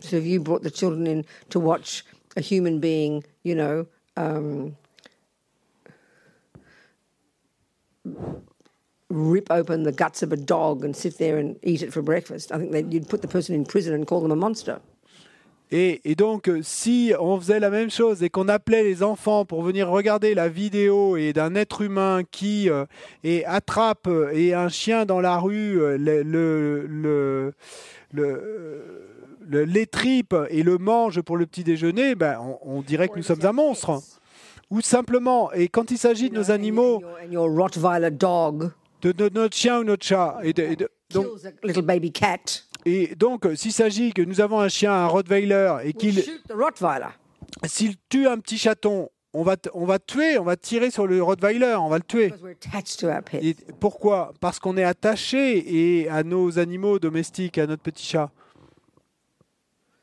So 0.00 0.16
if 0.16 0.26
you 0.26 0.40
brought 0.40 0.62
the 0.62 0.70
children 0.70 1.06
in 1.06 1.24
to 1.50 1.60
watch 1.60 2.04
a 2.36 2.40
human 2.40 2.80
being, 2.80 3.24
you 3.44 3.54
know, 3.54 3.86
um, 4.16 4.76
rip 9.08 9.50
open 9.50 9.84
the 9.84 9.92
guts 9.92 10.22
of 10.22 10.32
a 10.32 10.36
dog 10.36 10.84
and 10.84 10.96
sit 10.96 11.18
there 11.18 11.38
and 11.38 11.56
eat 11.62 11.82
it 11.82 11.92
for 11.92 12.02
breakfast, 12.02 12.50
I 12.50 12.58
think 12.58 12.72
that 12.72 12.92
you'd 12.92 13.08
put 13.08 13.22
the 13.22 13.28
person 13.28 13.54
in 13.54 13.64
prison 13.64 13.94
and 13.94 14.06
call 14.06 14.20
them 14.20 14.32
a 14.32 14.36
monster. 14.36 14.80
Et, 15.74 16.02
et 16.04 16.14
donc, 16.14 16.48
euh, 16.48 16.60
si 16.62 17.14
on 17.18 17.40
faisait 17.40 17.58
la 17.58 17.70
même 17.70 17.90
chose 17.90 18.22
et 18.22 18.28
qu'on 18.28 18.46
appelait 18.48 18.82
les 18.82 19.02
enfants 19.02 19.46
pour 19.46 19.62
venir 19.62 19.88
regarder 19.88 20.34
la 20.34 20.48
vidéo 20.50 21.16
et 21.16 21.32
d'un 21.32 21.54
être 21.54 21.80
humain 21.80 22.20
qui 22.30 22.68
euh, 22.68 22.84
et 23.24 23.44
attrape 23.46 24.06
euh, 24.06 24.30
et 24.34 24.52
un 24.52 24.68
chien 24.68 25.06
dans 25.06 25.20
la 25.20 25.38
rue 25.38 25.76
le, 25.76 25.96
le, 26.22 26.86
le, 26.86 27.54
le- 28.12 29.08
le- 29.48 29.64
les 29.64 29.86
tripes 29.86 30.36
et 30.50 30.62
le 30.62 30.78
mange 30.78 31.20
pour 31.22 31.36
le 31.36 31.46
petit 31.46 31.64
déjeuner, 31.64 32.14
ben, 32.14 32.38
on, 32.40 32.76
on 32.78 32.82
dirait 32.82 33.08
que 33.08 33.16
nous 33.16 33.22
sommes 33.22 33.44
un 33.44 33.52
monstre. 33.52 34.00
Ou 34.70 34.80
simplement, 34.80 35.52
et 35.52 35.68
quand 35.68 35.90
il 35.90 35.98
s'agit 35.98 36.30
de 36.30 36.34
nos 36.34 36.50
animaux, 36.50 37.02
de, 39.02 39.12
de 39.12 39.28
notre 39.28 39.56
chien 39.56 39.80
ou 39.80 39.84
notre 39.84 40.04
chat, 40.06 40.38
et 40.42 40.52
de- 40.52 40.62
et 40.62 40.76
de- 40.76 40.88
donc, 41.12 41.26
et 42.84 43.14
donc, 43.14 43.46
euh, 43.46 43.54
s'il 43.54 43.72
s'agit 43.72 44.12
que 44.12 44.22
nous 44.22 44.40
avons 44.40 44.60
un 44.60 44.68
chien, 44.68 44.92
un 44.92 45.06
Rottweiler, 45.06 45.76
et 45.84 45.92
qu'il 45.92 46.22
s'il 47.64 47.94
tue 48.08 48.26
un 48.26 48.38
petit 48.38 48.58
chaton, 48.58 49.08
on 49.34 49.42
va, 49.42 49.56
on 49.74 49.84
va 49.84 49.98
tuer, 49.98 50.38
on 50.38 50.44
va 50.44 50.56
tirer 50.56 50.90
sur 50.90 51.06
le 51.06 51.22
Rottweiler, 51.22 51.76
on 51.78 51.88
va 51.88 51.98
le 51.98 52.04
tuer. 52.04 52.32
Et 53.40 53.56
pourquoi? 53.80 54.34
Parce 54.40 54.58
qu'on 54.58 54.76
est 54.76 54.84
attaché 54.84 56.00
et 56.02 56.08
à 56.08 56.22
nos 56.22 56.58
animaux 56.58 56.98
domestiques, 56.98 57.58
à 57.58 57.66
notre 57.66 57.82
petit 57.82 58.04
chat. 58.04 58.30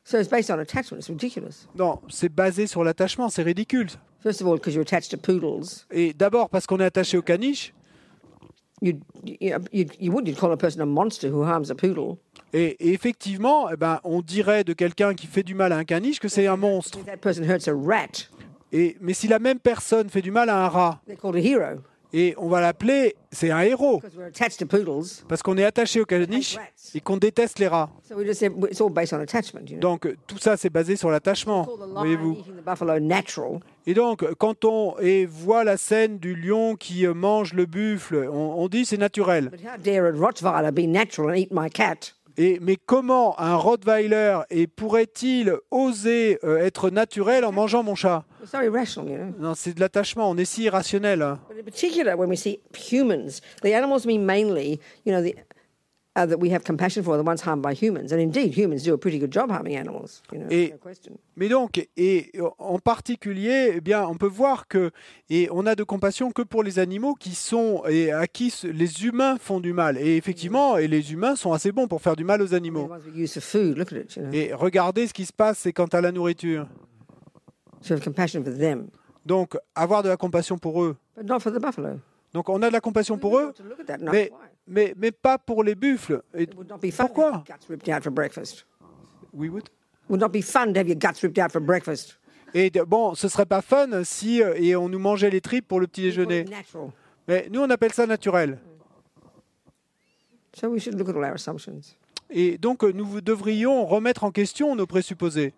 So 0.04 0.18
it's 0.18 0.28
based 0.28 0.50
on 0.50 0.58
attachment. 0.58 0.98
It's 0.98 1.10
ridiculous. 1.10 1.68
Non, 1.76 2.00
c'est 2.10 2.34
basé 2.34 2.66
sur 2.66 2.84
l'attachement, 2.84 3.30
c'est 3.30 3.44
ridicule. 3.44 3.90
First 4.24 4.42
of 4.42 4.48
all, 4.48 4.56
because 4.56 4.74
you're 4.74 4.82
attached 4.82 5.12
to 5.12 5.18
poodles. 5.18 5.86
Et 5.92 6.14
d'abord 6.14 6.50
parce 6.50 6.66
qu'on 6.66 6.80
est 6.80 6.86
attaché 6.86 7.16
au 7.16 7.22
caniche, 7.22 7.76
You'd, 8.82 9.02
you, 9.26 9.58
you, 9.72 9.86
you 10.00 10.12
would, 10.12 10.28
you'd 10.28 10.38
call 10.38 10.52
a 10.52 10.58
person 10.58 10.82
a 10.82 10.86
monster 10.86 11.30
who 11.30 11.44
harms 11.44 11.70
a 11.70 11.76
poodle. 11.76 12.18
et, 12.54 12.78
et 12.80 12.94
effectivement, 12.94 13.70
eh 13.70 13.76
ben, 13.76 14.00
on 14.04 14.22
dirait 14.22 14.64
de 14.64 14.74
quelqu'un 14.74 15.14
qui 15.14 15.28
fait 15.28 15.44
du 15.44 15.54
mal 15.54 15.72
à 15.74 15.78
un 15.78 15.84
caniche 15.84 16.20
que 16.20 16.28
c'est 16.30 16.48
un 16.48 16.58
monstre. 16.58 16.98
If 17.00 17.06
that 17.06 17.18
person 17.18 17.44
hurts 17.44 17.68
a 17.68 17.74
rat, 17.74 18.28
Et, 18.72 18.96
mais 19.02 19.14
si 19.14 19.28
la 19.28 19.40
même 19.40 19.60
personne 19.60 20.10
fait 20.10 20.22
du 20.22 20.32
mal 20.32 20.50
à 20.50 20.66
un 20.66 20.70
rat, 20.70 21.02
they're 21.08 21.18
called 21.18 21.36
a 21.36 21.40
hero 21.40 21.82
et 22.12 22.34
on 22.38 22.48
va 22.50 22.60
l'appeler, 22.60 23.16
c'est 23.32 23.52
un 23.52 23.60
héros, 23.62 24.00
because 24.00 24.16
we're 24.16 24.26
attached 24.28 24.58
to 24.58 24.66
poodles. 24.66 25.24
parce 25.28 25.44
qu'on 25.44 25.58
est 25.60 25.64
attaché 25.64 26.02
au 26.02 26.06
caniche 26.06 26.58
et 26.96 27.02
qu'on 27.02 27.18
déteste 27.18 27.60
les 27.60 27.68
rats. 27.68 27.92
So 28.08 28.16
we 28.16 28.26
just 28.26 28.40
said 28.40 28.54
it's 28.72 28.82
all 28.82 28.90
based 28.90 29.14
on 29.14 29.20
attachment. 29.20 29.70
You 29.70 29.76
know. 29.78 29.82
Donc 29.82 30.08
tout 30.26 30.40
ça, 30.40 30.58
c'est 30.58 30.72
basé 30.72 30.96
sur 30.96 31.12
l'attachement, 31.12 31.68
voyez-vous. 31.96 32.38
Et 33.89 33.96
donc, 33.96 34.24
quand 34.36 34.65
on 34.65 35.00
et 35.00 35.25
voit 35.25 35.63
la 35.63 35.75
scène 35.75 36.19
du 36.19 36.36
lion 36.36 36.75
qui 36.75 37.08
euh, 37.08 37.15
mange 37.15 37.53
le 37.53 37.65
buffle, 37.65 38.29
on, 38.31 38.53
on 38.63 38.67
dit 38.67 38.86
c'est 38.86 38.98
naturel. 38.98 39.50
Et, 42.38 42.60
mais 42.62 42.77
comment 42.86 43.38
un 43.39 43.55
Rottweiler 43.55 44.41
et 44.51 44.67
pourrait-il 44.67 45.55
oser 45.72 46.38
euh, 46.43 46.60
être 46.60 46.91
naturel 46.91 47.43
en 47.43 47.51
mangeant 47.51 47.81
mon 47.81 47.96
chat? 47.96 48.25
Non, 49.39 49.55
c'est 49.55 49.74
de 49.74 49.79
l'attachement, 49.79 50.29
on 50.29 50.38
est 50.38 50.46
si 50.46 50.65
irrationnel. 50.65 51.25
Uh, 56.24 56.28
that 56.28 56.38
we 56.40 56.52
have 56.52 56.64
compassion 56.64 57.04
for, 57.04 57.18
the 57.18 57.24
ones 57.24 57.42
harmed 57.42 57.62
by 57.64 57.74
humans. 57.74 58.12
And 58.12 58.20
indeed, 58.20 58.54
humans 58.58 58.84
do 58.84 58.94
a 58.94 58.98
pretty 58.98 59.20
good 59.20 59.32
job 59.32 59.50
harming 59.50 59.76
animals, 59.78 60.22
you 60.32 60.40
know, 60.40 60.48
Et- 60.50 60.72
no 60.72 60.78
question. 60.78 61.18
Mais 61.36 61.48
donc, 61.50 61.88
et 61.96 62.32
en 62.58 62.80
particulier, 62.80 63.74
eh 63.76 63.82
bien, 63.82 64.06
on 64.08 64.16
peut 64.16 64.28
voir 64.28 64.68
que 64.68 64.92
et 65.30 65.48
on 65.52 65.66
a 65.66 65.76
de 65.76 65.84
compassion 65.84 66.32
que 66.32 66.42
pour 66.42 66.64
les 66.64 66.80
animaux 66.80 67.14
qui 67.16 67.34
sont 67.36 67.84
et 67.88 68.12
à 68.12 68.28
qui 68.28 68.54
les 68.64 69.06
humains 69.06 69.38
font 69.40 69.60
du 69.60 69.72
mal. 69.74 69.98
Et 69.98 70.18
effectivement, 70.18 70.78
et 70.78 70.88
les 70.88 71.14
humains 71.14 71.36
sont 71.36 71.54
assez 71.54 71.72
bons 71.72 71.88
pour 71.88 72.02
faire 72.02 72.16
du 72.16 72.24
mal 72.24 72.42
aux 72.42 72.54
animaux. 72.54 72.90
Et 74.34 74.54
regardez 74.54 75.08
ce 75.08 75.14
qui 75.14 75.26
se 75.26 75.34
passe, 75.34 75.60
c'est 75.60 75.74
quant 75.74 75.86
à 75.86 76.02
la 76.02 76.12
nourriture. 76.12 76.68
So 77.82 77.94
have 77.94 78.04
compassion 78.04 78.44
for 78.44 78.54
them, 78.58 78.88
Donc, 79.26 79.58
avoir 79.74 80.04
de 80.04 80.10
la 80.10 80.18
compassion 80.18 80.58
pour 80.58 80.84
eux. 80.84 80.98
but 81.16 81.26
not 81.26 81.40
for 81.40 81.52
the 81.52 81.60
buffalo. 81.60 82.00
Donc, 82.34 82.50
on 82.50 82.62
a 82.62 82.68
de 82.68 82.74
la 82.74 82.82
compassion 82.82 83.18
pour 83.18 83.40
eux, 83.40 83.54
mais. 84.12 84.32
Mais, 84.70 84.94
mais 84.98 85.12
pas 85.12 85.38
pour 85.38 85.64
les 85.64 85.76
buffles. 85.76 86.22
Et 86.34 86.44
It 86.44 86.56
would 86.56 86.70
not 86.70 86.78
be 86.78 86.92
fun 86.92 87.08
to 87.08 87.14
pourquoi 87.14 87.28
have 87.28 87.34
your 87.48 87.58
guts 87.58 87.70
ripped 87.70 87.90
out 87.90 88.04
for 88.04 88.12
breakfast. 88.12 88.66
Oui, 89.34 89.50
oui. 89.50 89.60
It 89.60 89.70
would 90.10 90.22
not 90.22 90.30
be 90.30 90.42
fun 90.42 90.74
to 90.74 90.80
have 90.80 90.88
your 90.88 90.98
guts 90.98 91.22
ripped 91.22 91.38
out 91.38 91.52
for 91.52 91.62
breakfast. 91.62 92.20
Et 92.54 92.72
bon, 92.88 93.16
ce 93.16 93.28
serait 93.28 93.46
pas 93.46 93.62
fun 93.62 94.04
si 94.04 94.42
euh, 94.42 94.56
et 94.56 94.76
on 94.76 94.90
nous 94.90 95.00
mangeait 95.00 95.30
les 95.30 95.42
tripes 95.42 95.68
pour 95.68 95.80
le 95.80 95.88
petit 95.88 96.02
We 96.02 96.04
déjeuner. 96.04 96.46
Mais 97.28 97.48
nous, 97.52 97.62
on 97.62 97.70
appelle 97.70 97.94
ça 97.94 98.08
naturel. 98.08 98.60
So 100.56 100.70
we 100.70 100.82
should 100.82 100.98
look 100.98 101.10
at 101.10 101.16
all 101.16 101.24
our 101.24 101.36
assumptions. 101.36 101.96
Et 102.32 102.58
donc, 102.58 102.84
euh, 102.84 102.92
nous 102.92 103.22
devrions 103.22 103.86
remettre 103.86 104.24
en 104.24 104.32
question 104.32 104.76
nos 104.76 104.88
présupposés. 104.88 105.54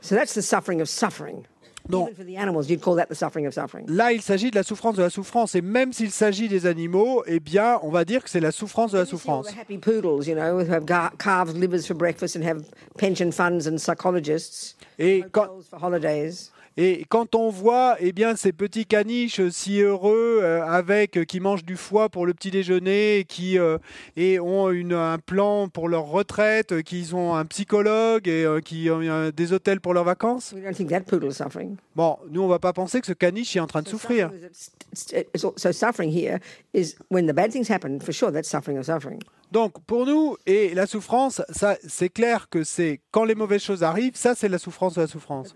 So 0.00 0.14
that's 0.14 0.34
the 0.34 0.42
suffering 0.42 0.80
of 0.80 0.88
suffering. 0.88 1.44
Non. 1.88 2.04
Even 2.04 2.14
for 2.14 2.24
the 2.24 2.36
animals, 2.38 2.70
you'd 2.70 2.80
call 2.80 2.96
that 2.96 3.06
the 3.08 3.14
suffering 3.14 3.46
of 3.46 3.52
suffering. 3.52 3.84
Là, 3.88 4.12
il 4.12 4.22
s'agit 4.22 4.50
de 4.50 4.56
la 4.56 4.62
souffrance 4.62 4.96
de 4.96 5.02
la 5.02 5.10
souffrance. 5.10 5.54
Et 5.54 5.60
même 5.60 5.92
s'il 5.92 6.10
s'agit 6.10 6.48
des 6.48 6.64
animaux, 6.64 7.22
eh 7.26 7.40
bien, 7.40 7.78
on 7.82 7.90
va 7.90 8.04
dire 8.06 8.24
que 8.24 8.30
c'est 8.30 8.40
la 8.40 8.52
souffrance 8.52 8.92
de 8.92 8.98
la 8.98 9.04
souffrance. 9.04 9.48
the 9.48 9.58
happy 9.58 9.76
poodles, 9.76 10.26
you 10.26 10.34
know, 10.34 10.58
who 10.60 10.72
have 10.72 10.86
gar- 10.86 11.12
calves, 11.18 11.54
livers 11.54 11.86
for 11.86 11.94
breakfast 11.94 12.36
and 12.36 12.42
have 12.42 12.64
pension 12.96 13.30
funds 13.30 13.68
and 13.68 13.76
psychologists, 13.78 14.76
Et 14.98 15.24
quand, 15.30 15.44
hotels 15.44 15.66
for 15.68 15.78
holidays? 15.78 16.50
Et 16.76 17.04
quand 17.08 17.34
on 17.34 17.50
voit 17.50 17.96
eh 18.00 18.12
bien, 18.12 18.34
ces 18.36 18.52
petits 18.52 18.84
caniches 18.86 19.48
si 19.50 19.80
heureux 19.80 20.40
euh, 20.42 20.62
avec 20.64 21.16
euh, 21.16 21.24
qui 21.24 21.38
mangent 21.40 21.64
du 21.64 21.76
foie 21.76 22.08
pour 22.08 22.26
le 22.26 22.34
petit 22.34 22.50
déjeuner 22.50 23.18
et 23.18 23.24
qui 23.24 23.58
euh, 23.58 23.78
et 24.16 24.40
ont 24.40 24.70
une, 24.70 24.92
un 24.92 25.18
plan 25.18 25.68
pour 25.68 25.88
leur 25.88 26.04
retraite, 26.06 26.72
euh, 26.72 26.82
qu'ils 26.82 27.14
ont 27.14 27.34
un 27.34 27.44
psychologue 27.44 28.26
et 28.26 28.44
euh, 28.44 28.60
qui 28.60 28.90
ont 28.90 29.00
euh, 29.02 29.30
des 29.30 29.52
hôtels 29.52 29.80
pour 29.80 29.94
leurs 29.94 30.04
vacances, 30.04 30.52
We 30.52 30.62
don't 30.64 30.74
think 30.74 30.90
that 30.90 31.02
poodle 31.02 31.30
is 31.30 31.34
suffering. 31.34 31.76
bon, 31.94 32.18
nous, 32.30 32.42
on 32.42 32.48
va 32.48 32.58
pas 32.58 32.72
penser 32.72 33.00
que 33.00 33.06
ce 33.06 33.12
caniche 33.12 33.54
est 33.56 33.60
en 33.60 33.66
train 33.66 33.82
de 33.82 33.88
So 33.88 33.92
souffrir. 33.98 34.30
suffering 34.30 35.24
is- 35.34 35.52
So 35.56 35.72
suffering 35.72 36.10
here 36.10 36.38
is 36.72 36.94
when 37.10 37.26
the 37.26 37.32
bad 37.34 37.50
things 37.52 37.68
happen, 37.70 38.00
for 38.00 38.12
sure, 38.12 38.30
that's 38.32 38.48
suffering 38.48 38.78
of 38.78 38.84
suffering. 38.84 39.18
Donc, 39.54 39.84
pour 39.86 40.04
nous, 40.04 40.36
et 40.46 40.74
la 40.74 40.84
souffrance, 40.84 41.40
ça, 41.50 41.76
c'est 41.86 42.08
clair 42.08 42.48
que 42.50 42.64
c'est 42.64 43.00
quand 43.12 43.22
les 43.22 43.36
mauvaises 43.36 43.62
choses 43.62 43.84
arrivent, 43.84 44.16
ça, 44.16 44.34
c'est 44.34 44.48
la 44.48 44.58
souffrance 44.58 44.96
de 44.96 45.02
la 45.02 45.06
souffrance. 45.06 45.54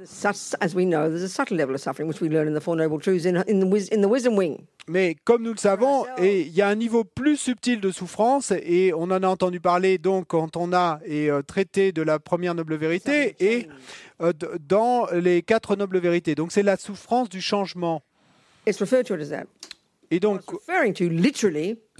Mais 4.87 5.17
comme 5.25 5.43
nous 5.43 5.51
le 5.51 5.59
savons, 5.59 6.07
et 6.17 6.43
il 6.43 6.53
y 6.55 6.63
a 6.63 6.69
un 6.69 6.77
niveau 6.77 7.03
plus 7.03 7.37
subtil 7.37 7.81
de 7.81 7.91
souffrance, 7.91 8.53
et 8.53 8.93
on 8.95 9.11
en 9.11 9.21
a 9.25 9.27
entendu 9.27 9.59
parler 9.59 9.99
donc 9.99 10.29
quand 10.29 10.57
on 10.57 10.73
a 10.73 11.01
et, 11.05 11.29
euh, 11.29 11.43
traité 11.43 11.91
de 11.91 12.03
la 12.03 12.21
première 12.21 12.55
noble 12.55 12.77
vérité 12.77 13.35
et 13.41 13.67
euh, 14.23 14.33
dans 14.61 15.09
les 15.13 15.43
quatre 15.43 15.75
nobles 15.75 15.99
vérités. 15.99 16.37
Donc 16.37 16.53
c'est 16.53 16.63
la 16.63 16.77
souffrance 16.77 17.29
du 17.29 17.41
changement. 17.41 18.05
It's 18.65 18.79
referred 18.81 19.07
to 19.07 19.17
it 19.17 19.23
as 19.23 19.31
that. 19.31 19.47
Et 20.13 20.21
donc 20.21 20.43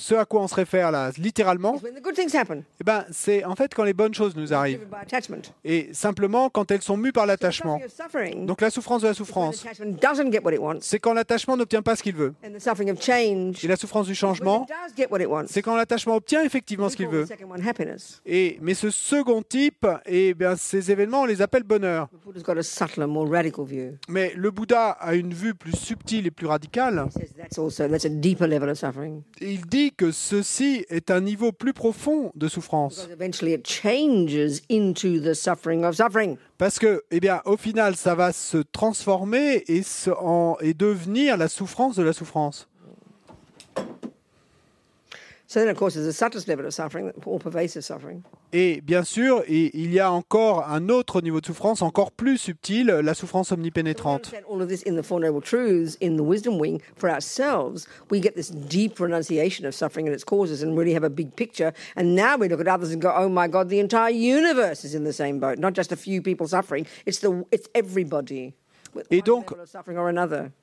Ce 0.01 0.15
à 0.15 0.25
quoi 0.25 0.43
on 0.43 0.49
se 0.49 0.55
réfère 0.55 0.93
là, 0.93 1.11
littéralement, 1.19 1.81
eh 1.83 2.85
ben, 2.85 3.05
c'est 3.11 3.45
en 3.45 3.57
fait 3.57 3.75
quand 3.75 3.83
les 3.83 3.93
bonnes 3.93 4.15
choses 4.15 4.37
nous 4.37 4.55
arrivent. 4.55 4.87
Et 5.65 5.89
simplement 5.93 6.49
quand 6.51 6.71
elles 6.71 6.83
sont 6.83 6.97
mues 6.97 7.11
par 7.13 7.27
l'attachement. 7.27 7.81
Donc 8.47 8.61
la 8.61 8.71
souffrance 8.71 9.03
de 9.03 9.09
la 9.09 9.15
souffrance, 9.15 9.67
c'est 10.81 10.99
quand 11.01 11.13
l'attachement 11.15 11.57
n'obtient 11.57 11.83
pas 11.83 11.97
ce 11.97 12.03
qu'il 12.05 12.15
veut. 12.15 12.33
Et 12.43 13.67
la 13.69 13.77
souffrance 13.77 14.07
du 14.07 14.15
changement, 14.15 14.67
c'est 15.47 15.63
quand 15.63 15.77
l'attachement 15.77 16.15
obtient 16.15 16.45
effectivement 16.45 16.89
ce 16.89 16.97
qu'il 16.97 17.09
veut. 17.09 17.27
Et, 18.25 18.59
mais 18.63 18.75
ce 18.75 18.91
second 18.91 19.43
type, 19.43 19.87
eh 20.07 20.35
bien, 20.35 20.55
ces 20.55 20.93
événements, 20.93 21.23
on 21.23 21.27
les 21.27 21.43
appelle 21.43 21.65
bonheur. 21.65 22.09
Mais 24.09 24.33
le 24.37 24.51
Bouddha 24.51 24.91
a 24.91 25.15
une 25.15 25.35
vue 25.35 25.55
plus 25.55 25.77
subtile 25.77 26.27
et 26.27 26.31
plus 26.31 26.47
radicale. 26.47 27.09
Il 29.41 29.67
dit 29.67 29.88
que 29.91 30.11
ceci 30.11 30.85
est 30.89 31.11
un 31.11 31.21
niveau 31.21 31.53
plus 31.53 31.73
profond 31.73 32.33
de 32.35 32.49
souffrance. 32.49 33.07
Parce 36.59 36.79
que, 36.79 37.03
eh 37.11 37.21
bien, 37.21 37.41
au 37.45 37.57
final, 37.57 37.95
ça 37.97 38.15
va 38.15 38.33
se 38.33 38.59
transformer 38.59 39.65
et, 39.69 39.83
se- 39.83 40.11
en- 40.11 40.57
et 40.61 40.75
devenir 40.75 41.37
la 41.37 41.49
souffrance 41.49 41.97
de 41.97 42.03
la 42.03 42.13
souffrance. 42.13 42.67
So 45.47 45.61
then, 45.61 45.69
of 45.71 45.79
course, 45.79 45.95
there's 45.95 46.07
a 46.07 46.13
subtlest 46.13 46.47
level 46.47 46.67
of 46.67 46.75
suffering, 46.75 47.11
all 47.27 47.39
pervasive 47.39 47.83
suffering. 47.83 48.23
Et 48.53 48.81
bien 48.81 49.05
sûr, 49.05 49.43
il 49.49 49.93
y 49.93 50.01
a 50.01 50.11
encore 50.11 50.69
un 50.69 50.89
autre 50.89 51.21
niveau 51.21 51.41
de 51.41 51.47
souffrance 51.47 51.83
encore 51.83 52.13
plus 52.13 52.39
subtil, 52.39 52.87
la 52.87 53.15
souffrance 53.15 53.53
omnipénétrante. 53.53 54.33
Et 69.11 69.23
donc-. 69.23 69.55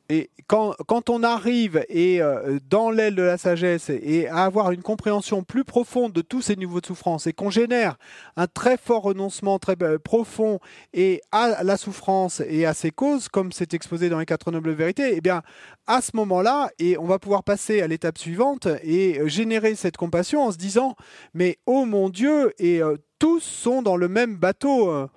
Et 0.09 0.29
quand, 0.45 0.75
quand 0.87 1.09
on 1.09 1.23
arrive 1.23 1.83
et 1.89 2.21
euh, 2.21 2.59
dans 2.69 2.91
l'aile 2.91 3.15
de 3.15 3.23
la 3.23 3.39
sagesse 3.39 3.89
et 3.89 4.27
à 4.27 4.43
avoir 4.43 4.71
une 4.71 4.83
compréhension 4.83 5.43
plus 5.43 5.63
profonde 5.63 6.13
de 6.13 6.21
tous 6.21 6.43
ces 6.43 6.55
niveaux 6.55 6.79
de 6.79 6.85
souffrance 6.85 7.25
et 7.25 7.33
qu'on 7.33 7.49
génère 7.49 7.97
un 8.37 8.45
très 8.45 8.77
fort 8.77 9.01
renoncement 9.01 9.57
très 9.57 9.75
euh, 9.81 9.97
profond 9.97 10.59
et 10.93 11.21
à 11.31 11.63
la 11.63 11.77
souffrance 11.77 12.41
et 12.47 12.67
à 12.67 12.75
ses 12.75 12.91
causes, 12.91 13.29
comme 13.29 13.51
c'est 13.51 13.73
exposé 13.73 14.09
dans 14.09 14.19
les 14.19 14.27
quatre 14.27 14.51
nobles 14.51 14.71
vérités, 14.73 15.13
eh 15.15 15.21
bien 15.21 15.41
à 15.87 16.01
ce 16.01 16.11
moment-là, 16.15 16.69
et 16.79 16.97
on 16.97 17.05
va 17.05 17.19
pouvoir 17.19 17.43
passer 17.43 17.81
à 17.81 17.87
l'étape 17.87 18.17
suivante 18.17 18.67
et 18.83 19.19
euh, 19.19 19.27
générer 19.27 19.75
cette 19.75 19.97
compassion 19.97 20.43
en 20.43 20.51
se 20.51 20.57
disant 20.57 20.95
mais 21.33 21.57
oh 21.65 21.85
mon 21.85 22.09
Dieu 22.09 22.53
et 22.59 22.81
euh, 22.81 22.97
tous 23.17 23.39
sont 23.39 23.81
dans 23.81 23.97
le 23.97 24.07
même 24.07 24.35
bateau. 24.35 24.89
euh. 24.91 25.07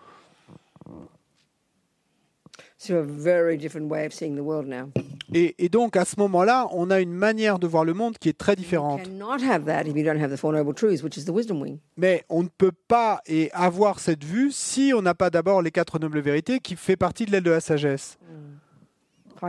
So 2.80 2.98
a 2.98 3.02
very 3.02 3.56
different 3.58 3.90
way 3.90 4.06
of 4.06 4.12
seeing 4.12 4.36
the 4.36 4.44
world 4.44 4.68
now. 4.68 4.90
Et, 5.34 5.56
et 5.58 5.68
donc 5.68 5.96
à 5.96 6.04
ce 6.04 6.14
moment-là, 6.18 6.68
on 6.70 6.90
a 6.90 7.00
une 7.00 7.12
manière 7.12 7.58
de 7.58 7.66
voir 7.66 7.84
le 7.84 7.92
monde 7.92 8.16
qui 8.18 8.28
est 8.28 8.38
très 8.38 8.54
différente. 8.54 9.02
cannot 9.02 9.42
have 9.42 9.64
that 9.66 9.82
if 9.82 9.96
you 9.96 10.04
don't 10.04 10.22
have 10.22 10.30
the 10.30 10.38
Four 10.38 10.52
Noble 10.52 10.72
Truths, 10.72 11.02
which 11.02 11.16
is 11.16 11.24
the 11.24 11.30
wisdom 11.32 11.60
wing. 11.60 11.80
Mais 11.96 12.24
on 12.28 12.44
ne 12.44 12.48
peut 12.48 12.72
pas 12.86 13.20
et 13.26 13.50
avoir 13.52 13.98
cette 13.98 14.22
vue 14.24 14.52
si 14.52 14.92
on 14.94 15.02
n'a 15.02 15.14
pas 15.14 15.28
d'abord 15.28 15.60
les 15.60 15.72
quatre 15.72 15.98
nobles 15.98 16.20
vérités 16.20 16.60
qui 16.60 16.76
fait 16.76 16.96
partie 16.96 17.26
de 17.26 17.32
l'aile 17.32 17.42
de 17.42 17.50
la 17.50 17.60
sagesse. 17.60 18.16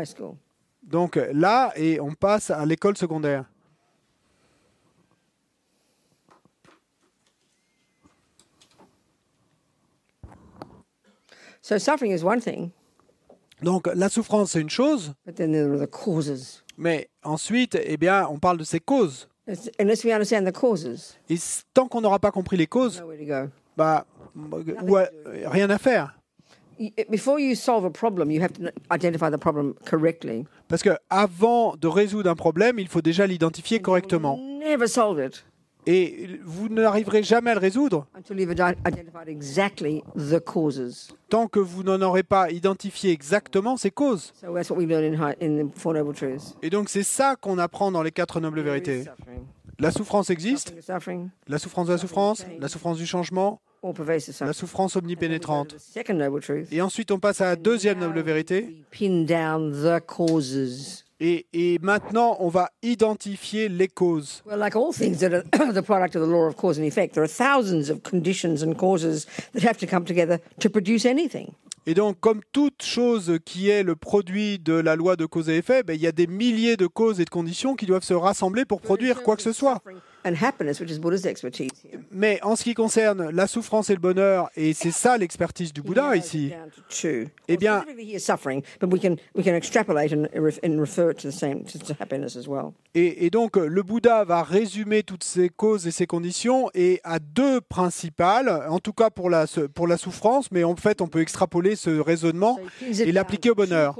School. 0.06 0.36
Donc 0.84 1.20
là, 1.32 1.72
et 1.76 2.00
on 2.00 2.14
passe 2.14 2.50
à 2.52 2.66
l'école 2.66 2.98
secondaire. 2.98 3.46
So 11.62 11.78
suffering 11.78 12.12
is 12.12 12.24
one 12.24 12.40
thing, 12.42 12.72
Donc 13.62 13.90
la 13.94 14.10
souffrance, 14.10 14.52
c'est 14.52 14.62
une 14.62 14.70
chose, 14.70 15.14
mais 16.78 17.10
ensuite, 17.24 17.78
eh 17.84 17.98
bien, 17.98 18.28
on 18.30 18.38
parle 18.40 18.58
de 18.58 18.64
ses 18.64 18.80
causes. 18.80 19.28
Et 21.30 21.36
tant 21.74 21.88
qu'on 21.88 22.02
n'aura 22.02 22.20
pas 22.20 22.32
compris 22.32 22.56
les 22.58 22.68
causes, 22.68 23.04
bah, 23.76 24.06
ouais, 24.84 25.10
rien 25.46 25.70
à 25.70 25.78
faire. 25.78 26.16
Parce 30.70 30.82
que 30.82 30.92
avant 31.10 31.76
de 31.76 31.88
résoudre 31.88 32.30
un 32.30 32.36
problème, 32.36 32.80
il 32.80 32.88
faut 32.88 33.02
déjà 33.02 33.28
l'identifier 33.28 33.82
correctement. 33.82 34.40
Et 35.92 36.40
vous 36.44 36.70
n'arriverez 36.70 37.24
jamais 37.24 37.50
à 37.50 37.56
le 37.56 37.60
résoudre 37.60 38.06
causes. 40.38 41.08
tant 41.30 41.48
que 41.48 41.60
vous 41.60 41.82
n'en 41.82 42.00
aurez 42.04 42.22
pas 42.22 42.52
identifié 42.52 43.12
exactement 43.12 43.76
ces 43.76 43.90
causes. 43.90 44.32
Et 46.62 46.70
donc 46.70 46.90
c'est 46.90 47.02
ça 47.02 47.36
qu'on 47.36 47.58
apprend 47.58 47.92
dans 47.92 48.04
les 48.04 48.12
quatre 48.12 48.40
nobles 48.40 48.62
vérités. 48.62 49.06
La 49.80 49.90
souffrance 49.90 50.30
existe, 50.30 50.76
la 51.48 51.58
souffrance 51.58 51.88
de 51.88 51.94
la 51.94 51.98
souffrance, 51.98 52.46
la 52.60 52.68
souffrance 52.68 52.98
du 52.98 53.08
changement, 53.08 53.60
la 54.42 54.54
souffrance 54.54 54.96
omnipénétrante. 54.96 55.76
Et 56.72 56.82
ensuite 56.84 57.10
on 57.10 57.18
passe 57.18 57.42
à 57.42 57.46
la 57.46 57.56
deuxième 57.56 57.98
noble 57.98 58.20
vérité. 58.20 58.84
Et, 61.22 61.48
et 61.52 61.80
maintenant 61.82 62.38
on 62.40 62.48
va 62.48 62.70
identifier 62.82 63.68
les 63.68 63.88
causes. 63.88 64.42
Well, 64.46 64.60
like 64.60 64.76
all 64.76 64.94
things 64.94 65.20
that 65.20 65.34
are 65.34 65.44
the 65.74 65.82
product 65.82 66.16
of 66.16 66.22
the 66.22 66.32
law 66.32 66.48
of 66.48 66.56
cause 66.56 66.80
and 66.80 66.86
effect, 66.86 67.14
there 67.14 67.24
are 67.24 67.28
thousands 67.28 67.90
of 67.90 68.04
conditions 68.04 68.64
and 68.64 68.76
causes 68.76 69.28
that 69.54 69.64
have 69.64 69.78
to 69.80 69.86
come 69.86 70.06
together 70.06 70.40
to 70.60 70.70
produce 70.70 71.06
anything. 71.06 71.54
Et 71.86 71.94
donc 71.94 72.20
comme 72.20 72.42
toute 72.52 72.84
chose 72.84 73.40
qui 73.46 73.70
est 73.70 73.84
le 73.84 73.96
produit 73.96 74.60
de 74.60 74.74
la 74.74 74.96
loi 74.96 75.16
de 75.16 75.26
cause 75.26 75.50
et 75.50 75.58
effet, 75.58 75.84
ben, 75.84 75.94
il 75.94 76.02
y 76.02 76.08
a 76.08 76.12
des 76.12 76.28
milliers 76.28 76.78
de 76.78 76.88
causes 76.88 77.20
et 77.20 77.26
de 77.26 77.30
conditions 77.30 77.76
qui 77.76 77.86
doivent 77.86 78.04
se 78.04 78.14
rassembler 78.14 78.64
pour 78.64 78.80
produire 78.80 79.24
quoi 79.24 79.36
que 79.36 79.42
ce 79.42 79.54
soit. 79.54 79.82
And 80.26 80.34
happiness, 80.34 80.82
which 80.82 80.92
is 80.92 81.00
Buddha's 81.00 81.26
expertise 81.26 81.72
here. 81.82 82.02
Mais 82.12 82.40
en 82.44 82.58
ce 82.58 82.64
qui 82.64 82.74
concerne 82.74 83.30
la 83.32 83.48
souffrance 83.48 83.90
et 83.90 83.94
le 83.94 84.02
bonheur, 84.02 84.50
et 84.58 84.74
c'est 84.74 84.92
ça 84.92 85.18
l'expertise 85.18 85.72
du 85.72 85.82
Bouddha 85.82 86.16
ici. 86.18 86.52
Eh 87.48 87.56
bien- 87.56 87.80
specifically 87.82 88.12
here, 88.12 88.20
suffering, 88.20 88.62
but 88.82 88.92
we 88.92 89.00
can 89.02 89.16
we 89.34 89.46
can 89.46 89.54
extrapolate 89.56 90.12
and, 90.14 90.28
ref- 90.36 90.60
and 90.64 90.78
refer 90.80 91.12
it 91.12 91.18
to 91.20 91.30
the 91.30 91.34
same 91.34 91.64
to, 91.64 91.80
to 91.80 91.94
happiness 92.00 92.36
as 92.36 92.48
well. 92.48 92.74
Et, 92.96 93.26
et 93.26 93.30
donc, 93.30 93.56
le 93.56 93.82
Bouddha 93.84 94.26
va 94.26 94.44
résumer 94.44 95.04
toutes 95.04 95.24
ces 95.24 95.48
causes 95.48 95.88
et 95.88 95.92
ces 95.92 96.06
conditions 96.08 96.70
et 96.74 97.00
à 97.06 97.20
deux 97.20 97.62
principales, 97.62 98.50
en 98.68 98.80
tout 98.80 98.94
cas 98.94 99.10
pour 99.10 99.30
la, 99.30 99.46
pour 99.74 99.88
la 99.88 99.96
souffrance, 99.98 100.52
mais 100.52 100.64
en 100.64 100.76
fait, 100.76 101.00
on 101.02 101.08
peut 101.08 101.22
extrapoler 101.22 101.76
ce 101.78 101.92
raisonnement 102.00 102.60
et 102.82 103.12
l'appliquer 103.12 103.52
au 103.52 103.56
bonheur. 103.56 103.96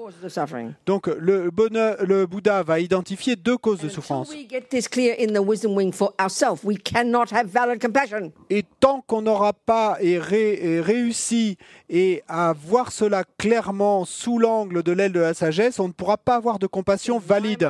Donc, 0.86 1.08
le, 1.08 1.50
bonheur, 1.52 1.98
le 2.06 2.26
Bouddha 2.26 2.64
va 2.64 2.80
identifier 2.80 3.36
deux 3.36 3.58
causes 3.58 3.80
de 3.80 3.90
souffrance. 3.90 4.34
We 6.18 6.24
ourselves, 6.24 6.62
cannot 6.84 7.26
have 7.32 7.48
valid 7.48 7.82
compassion. 7.82 8.32
Et 8.50 8.64
tant 8.80 9.02
qu'on 9.02 9.22
n'aura 9.22 9.54
pas 9.54 9.98
et 10.02 10.18
ré- 10.20 10.60
et 10.62 10.82
réussi 10.82 11.58
et 11.90 12.24
à 12.28 12.54
voir 12.54 12.92
cela 12.92 13.24
clairement 13.38 14.06
sous 14.06 14.40
l'angle 14.40 14.84
de 14.84 14.92
l'aile 14.92 15.12
de 15.14 15.20
la 15.20 15.34
sagesse, 15.34 15.80
on 15.80 15.88
ne 15.88 15.94
pourra 15.94 16.18
pas 16.18 16.36
avoir 16.36 16.60
de 16.60 16.68
compassion 16.68 17.16
Why 17.18 17.22
am 17.22 17.26
I 17.26 17.28
valide. 17.30 17.70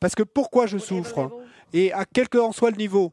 Parce 0.00 0.14
que 0.14 0.22
pourquoi 0.22 0.66
je 0.66 0.78
souffre? 0.78 1.18
level, 1.22 1.30
Et 1.72 1.92
à 1.92 2.04
quel 2.04 2.28
que 2.28 2.38
en 2.38 2.52
soit 2.52 2.70
le 2.70 2.76
niveau. 2.76 3.12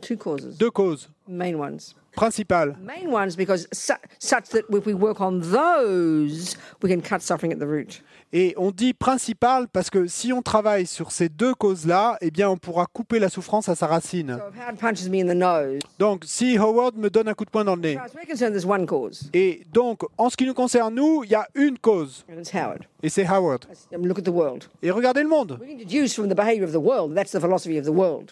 Two 0.00 0.16
causes, 0.16 0.56
Deux 0.58 0.70
causes 0.70 1.10
main 1.28 1.54
ones. 1.54 1.94
principales. 2.18 2.74
Main 2.84 3.12
ones 3.12 3.36
because 3.36 3.68
su- 3.72 3.94
such 4.18 4.48
that 4.50 4.64
if 4.70 4.86
we 4.86 4.94
work 4.94 5.20
on 5.20 5.40
those, 5.40 6.56
we 6.82 6.90
can 6.90 7.00
cut 7.00 7.22
suffering 7.22 7.52
at 7.52 7.58
the 7.58 7.66
root. 7.66 8.02
Et 8.30 8.52
on 8.58 8.70
dit 8.72 8.92
principal 8.92 9.68
parce 9.68 9.88
que 9.88 10.06
si 10.06 10.34
on 10.34 10.42
travaille 10.42 10.86
sur 10.86 11.12
ces 11.12 11.30
deux 11.30 11.54
causes-là, 11.54 12.18
eh 12.20 12.30
bien, 12.30 12.50
on 12.50 12.58
pourra 12.58 12.84
couper 12.84 13.18
la 13.18 13.30
souffrance 13.30 13.70
à 13.70 13.74
sa 13.74 13.86
racine. 13.86 14.36
So 14.38 14.50
if 14.50 14.60
Howard 14.60 14.76
punches 14.78 15.08
me 15.08 15.22
in 15.22 15.28
the 15.28 15.36
nose, 15.36 15.78
Donc, 15.98 16.24
si 16.26 16.58
Howard 16.58 16.96
me 16.98 17.08
donne 17.08 17.28
un 17.28 17.34
coup 17.34 17.46
de 17.46 17.50
poing 17.50 17.64
dans 17.64 17.76
le 17.76 17.80
nez, 17.80 17.98
et 19.32 19.62
donc, 19.72 20.02
en 20.18 20.28
ce 20.28 20.36
qui 20.36 20.44
nous 20.44 20.52
concerne, 20.52 20.94
nous, 20.94 21.24
il 21.24 21.30
y 21.30 21.34
a 21.34 21.46
une 21.54 21.78
cause, 21.78 22.26
et 23.02 23.08
c'est 23.08 23.26
Howard. 23.26 23.64
Um. 23.94 24.12
Et 24.82 24.90
regardez 24.90 25.22
le 25.22 25.28
monde. 25.28 25.58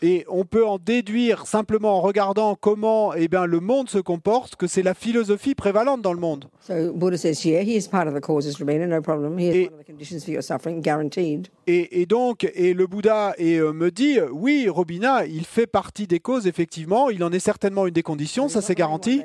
Et 0.03 0.27
on 0.29 0.45
peut 0.45 0.67
en 0.67 0.79
déduire 0.79 1.47
simplement 1.47 1.97
en 1.97 2.01
regardant 2.01 2.55
comment 2.55 2.86
eh 3.17 3.29
bien, 3.29 3.47
le 3.47 3.61
monde 3.61 3.89
se 3.89 3.99
comporte, 3.99 4.57
que 4.57 4.67
c'est 4.67 4.83
la 4.83 4.95
philosophie 4.95 5.55
prévalente 5.55 6.03
dans 6.03 6.13
le 6.13 6.21
monde. 6.21 6.47
So 6.61 6.93
Buddha 6.93 7.17
says 7.17 7.39
here, 7.45 7.63
he 7.63 7.77
is 7.77 7.89
part 7.89 8.07
of 8.09 8.15
the 8.15 8.21
causes, 8.21 8.59
Rabina, 8.59 8.87
no 8.87 9.01
problem. 9.01 9.39
He 9.39 9.49
is 9.49 9.55
Et- 9.57 9.67
one 9.69 9.75
of 9.75 9.85
the 9.85 9.87
conditions 9.87 10.21
for 10.25 10.33
your 10.33 10.43
suffering, 10.43 10.81
guaranteed. 10.81 11.49
Et, 11.67 12.07
donc, 12.07 12.49
et 12.55 12.75
le 12.75 12.87
Bouddha 12.87 13.35
et, 13.39 13.59
euh, 13.59 13.73
me 13.73 13.91
dit, 13.91 14.19
oui, 14.33 14.69
Robina, 14.69 15.27
il 15.27 15.45
fait 15.45 15.67
partie 15.67 16.07
des 16.07 16.21
causes, 16.21 16.47
effectivement, 16.47 17.11
il 17.11 17.23
en 17.25 17.33
est 17.33 17.41
certainement 17.41 17.87
une 17.87 17.95
des 17.95 18.03
conditions, 18.03 18.49
ça 18.49 18.63
c'est 18.63 18.75
garanti. 18.75 19.23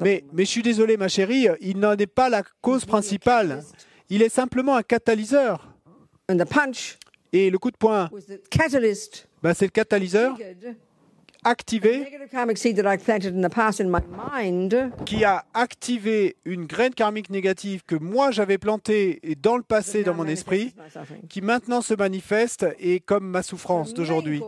Mais, 0.00 0.24
mais 0.32 0.44
je 0.44 0.50
suis 0.50 0.62
désolé, 0.62 0.96
ma 0.96 1.08
chérie, 1.08 1.48
il 1.60 1.78
n'en 1.78 1.92
est 1.96 2.06
pas 2.06 2.28
la 2.28 2.42
cause 2.60 2.84
principale. 2.84 3.62
Il 4.10 4.22
est 4.22 4.28
simplement 4.28 4.76
un 4.76 4.82
catalyseur. 4.82 5.70
Et 7.32 7.50
le 7.50 7.58
coup 7.58 7.70
de 7.70 7.76
poing, 7.76 8.08
bah, 9.42 9.54
c'est 9.54 9.64
le 9.66 9.70
catalyseur 9.70 10.36
activé 11.44 12.10
qui 15.06 15.24
a 15.24 15.44
activé 15.54 16.36
une 16.44 16.66
graine 16.66 16.94
karmique 16.94 17.30
négative 17.30 17.82
que 17.86 17.94
moi 17.94 18.30
j'avais 18.30 18.58
plantée 18.58 19.20
dans 19.40 19.56
le 19.56 19.62
passé 19.62 20.02
dans 20.02 20.14
mon 20.14 20.26
esprit, 20.26 20.74
qui 21.28 21.40
maintenant 21.40 21.80
se 21.80 21.94
manifeste 21.94 22.66
et 22.78 23.00
comme 23.00 23.26
ma 23.26 23.42
souffrance 23.42 23.94
d'aujourd'hui. 23.94 24.42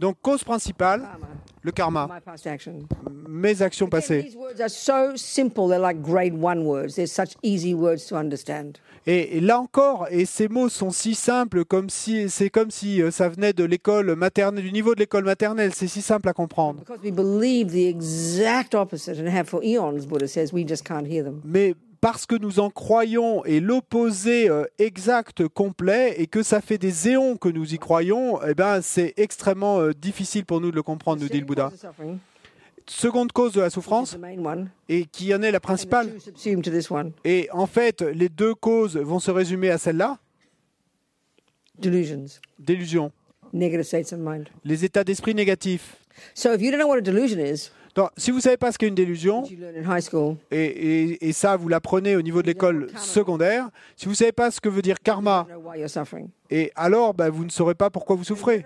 Donc 0.00 0.16
cause 0.22 0.42
principale, 0.42 1.02
karma, 1.02 1.28
le 1.62 1.72
karma, 1.72 2.20
mes 3.28 3.60
actions 3.60 3.86
passées. 3.86 4.32
Et, 9.06 9.36
et 9.36 9.40
là 9.40 9.60
encore, 9.60 10.06
et 10.10 10.24
ces 10.24 10.48
mots 10.48 10.70
sont 10.70 10.90
si 10.90 11.14
simples, 11.14 11.66
comme 11.66 11.90
si 11.90 12.30
c'est 12.30 12.48
comme 12.48 12.70
si 12.70 13.02
euh, 13.02 13.10
ça 13.10 13.28
venait 13.28 13.52
de 13.52 13.64
l'école 13.64 14.16
maternelle, 14.16 14.64
du 14.64 14.72
niveau 14.72 14.94
de 14.94 15.00
l'école 15.00 15.24
maternelle. 15.24 15.72
C'est 15.74 15.86
si 15.86 16.00
simple 16.00 16.30
à 16.30 16.32
comprendre. 16.32 16.80
Because 16.80 17.00
we 17.04 17.12
believe 17.12 17.70
the 17.70 17.86
exact 17.86 18.74
opposite 18.74 19.18
and 19.18 19.28
have 19.28 19.48
for 19.48 19.62
eons, 19.62 20.06
Buddha 20.06 20.26
says, 20.26 20.50
we 20.50 20.66
just 20.66 20.86
can't 20.86 21.06
hear 21.06 21.24
them. 21.24 21.42
Mais 21.44 21.74
parce 22.00 22.26
que 22.26 22.34
nous 22.34 22.60
en 22.60 22.70
croyons 22.70 23.44
et 23.44 23.60
l'opposé 23.60 24.48
euh, 24.48 24.64
exact 24.78 25.46
complet 25.48 26.14
et 26.18 26.26
que 26.26 26.42
ça 26.42 26.60
fait 26.60 26.78
des 26.78 27.10
éons 27.10 27.36
que 27.36 27.48
nous 27.48 27.74
y 27.74 27.78
croyons, 27.78 28.40
eh 28.46 28.54
ben 28.54 28.80
c'est 28.80 29.14
extrêmement 29.16 29.80
euh, 29.80 29.92
difficile 29.92 30.44
pour 30.44 30.60
nous 30.60 30.70
de 30.70 30.76
le 30.76 30.82
comprendre, 30.82 31.22
nous 31.22 31.28
dit 31.28 31.40
le 31.40 31.46
Second 31.46 31.46
Bouddha. 31.46 31.70
cause 31.70 31.74
of 31.74 31.80
suffering, 31.80 32.18
Seconde 32.86 33.32
cause 33.32 33.52
de 33.52 33.60
la 33.60 33.70
souffrance 33.70 34.16
et 34.88 35.04
qui 35.04 35.32
en 35.32 35.42
est 35.42 35.52
la 35.52 35.60
principale. 35.60 36.10
Et 37.24 37.48
en 37.52 37.66
fait, 37.66 38.02
les 38.02 38.28
deux 38.28 38.54
causes 38.54 38.96
vont 38.96 39.20
se 39.20 39.30
résumer 39.30 39.70
à 39.70 39.78
celle-là 39.78 40.18
delusions, 41.78 42.26
délusion, 42.58 43.12
negative 43.52 43.84
states 43.84 44.12
of 44.12 44.18
mind. 44.18 44.48
les 44.64 44.84
états 44.84 45.04
d'esprit 45.04 45.34
négatifs. 45.34 45.96
Donc, 47.94 48.10
si 48.16 48.30
vous 48.30 48.36
ne 48.38 48.42
savez 48.42 48.56
pas 48.56 48.70
ce 48.72 48.78
qu'est 48.78 48.86
une 48.88 48.94
délusion, 48.94 49.42
et, 50.50 50.64
et- 50.64 51.28
et 51.28 51.32
ça 51.32 51.56
vous 51.56 51.68
l'apprenez 51.68 52.14
au 52.16 52.22
niveau 52.22 52.40
de 52.42 52.46
l'école 52.46 52.86
secondaire, 52.98 53.68
si 53.96 54.06
vous 54.06 54.12
ne 54.12 54.16
savez 54.16 54.32
pas 54.32 54.50
ce 54.50 54.60
que 54.60 54.68
veut 54.68 54.82
dire 54.82 55.00
karma, 55.00 55.46
et 56.50 56.70
alors 56.76 57.14
bah, 57.14 57.30
vous 57.30 57.44
ne 57.44 57.50
saurez 57.50 57.74
pas 57.74 57.90
pourquoi 57.90 58.14
vous 58.16 58.24
souffrez. 58.24 58.64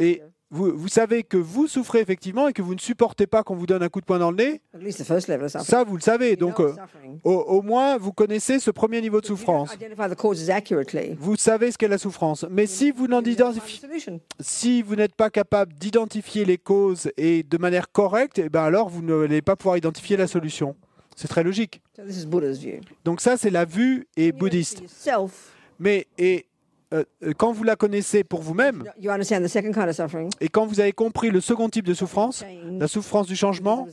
Et. 0.00 0.22
Vous, 0.50 0.76
vous 0.76 0.88
savez 0.88 1.22
que 1.22 1.36
vous 1.36 1.68
souffrez 1.68 2.00
effectivement 2.00 2.48
et 2.48 2.52
que 2.52 2.62
vous 2.62 2.74
ne 2.74 2.80
supportez 2.80 3.26
pas 3.26 3.42
qu'on 3.42 3.54
vous 3.54 3.66
donne 3.66 3.82
un 3.82 3.88
coup 3.88 4.00
de 4.00 4.06
poing 4.06 4.18
dans 4.18 4.30
le 4.30 4.36
nez, 4.36 4.60
at 4.74 4.78
least 4.78 5.00
the 5.00 5.04
first 5.04 5.28
level 5.28 5.44
of 5.44 5.52
suffering. 5.52 5.66
ça 5.70 5.84
vous 5.84 5.96
le 5.96 6.02
savez. 6.02 6.36
Donc 6.36 6.60
euh, 6.60 6.74
au, 7.24 7.32
au 7.32 7.62
moins 7.62 7.96
vous 7.98 8.12
connaissez 8.12 8.58
ce 8.58 8.70
premier 8.70 9.00
niveau 9.00 9.20
de 9.20 9.26
souffrance. 9.26 9.70
Vous 11.18 11.36
savez 11.36 11.70
ce 11.70 11.78
qu'est 11.78 11.88
la 11.88 11.98
souffrance. 11.98 12.44
Mais 12.50 12.66
si 12.66 12.90
vous 12.90 13.06
si 14.40 14.84
n'êtes 14.96 15.14
pas 15.14 15.30
capable 15.30 15.72
d'identifier 15.74 16.44
les 16.44 16.58
causes 16.58 17.10
et 17.16 17.42
de 17.42 17.58
manière 17.58 17.90
correcte, 17.92 18.38
eh 18.38 18.48
ben 18.48 18.62
alors 18.62 18.88
vous 18.88 19.02
n'allez 19.02 19.42
pas 19.42 19.56
pouvoir 19.56 19.76
identifier 19.76 20.16
la 20.16 20.26
solution. 20.26 20.76
C'est 21.16 21.28
très 21.28 21.44
logique. 21.44 21.80
So 21.96 22.02
this 22.04 22.22
is 22.22 22.26
Buddha's 22.26 22.58
view. 22.58 22.80
Donc 23.04 23.20
ça, 23.20 23.36
c'est 23.36 23.50
la 23.50 23.64
vue 23.66 24.08
et 24.16 24.32
bouddhiste. 24.32 24.82
Mais 25.78 26.06
et 26.18 26.46
euh, 26.92 27.04
euh, 27.22 27.32
quand 27.36 27.52
vous 27.52 27.62
la 27.62 27.76
connaissez 27.76 28.24
pour 28.24 28.42
vous-même 28.42 28.82
et 30.40 30.48
quand 30.48 30.66
vous 30.66 30.80
avez 30.80 30.92
compris 30.92 31.30
le 31.30 31.40
second 31.40 31.68
type 31.68 31.86
de 31.86 31.94
souffrance, 31.94 32.44
la 32.68 32.88
souffrance 32.88 33.28
du 33.28 33.36
changement, 33.36 33.86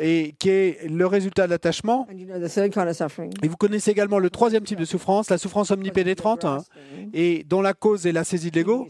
et 0.00 0.34
qui 0.40 0.50
est 0.50 0.88
le 0.88 1.06
résultat 1.06 1.46
de 1.46 1.50
l'attachement, 1.50 2.08
et 2.10 3.48
vous 3.48 3.56
connaissez 3.56 3.92
également 3.92 4.18
le 4.18 4.28
troisième 4.30 4.64
type 4.64 4.80
de 4.80 4.84
souffrance, 4.84 5.30
la 5.30 5.38
souffrance 5.38 5.70
omnipénétrante, 5.70 6.44
hein, 6.44 6.64
et 7.14 7.44
dont 7.48 7.62
la 7.62 7.74
cause 7.74 8.06
est 8.06 8.12
la 8.12 8.24
saisie 8.24 8.50
de 8.50 8.56
l'ego, 8.56 8.88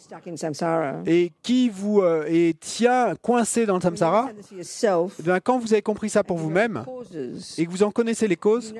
et 1.06 1.32
qui 1.42 1.68
vous 1.68 2.00
euh, 2.00 2.24
et 2.26 2.54
tient 2.58 3.14
coincé 3.20 3.66
dans 3.66 3.74
le 3.74 3.82
samsara. 3.82 4.30
Eh 5.18 5.22
bien, 5.22 5.40
quand 5.40 5.58
vous 5.58 5.74
avez 5.74 5.82
compris 5.82 6.08
ça 6.08 6.24
pour 6.24 6.38
vous-même 6.38 6.84
et 7.58 7.66
que 7.66 7.70
vous 7.70 7.82
en 7.82 7.90
connaissez 7.90 8.28
les 8.28 8.36
causes, 8.36 8.74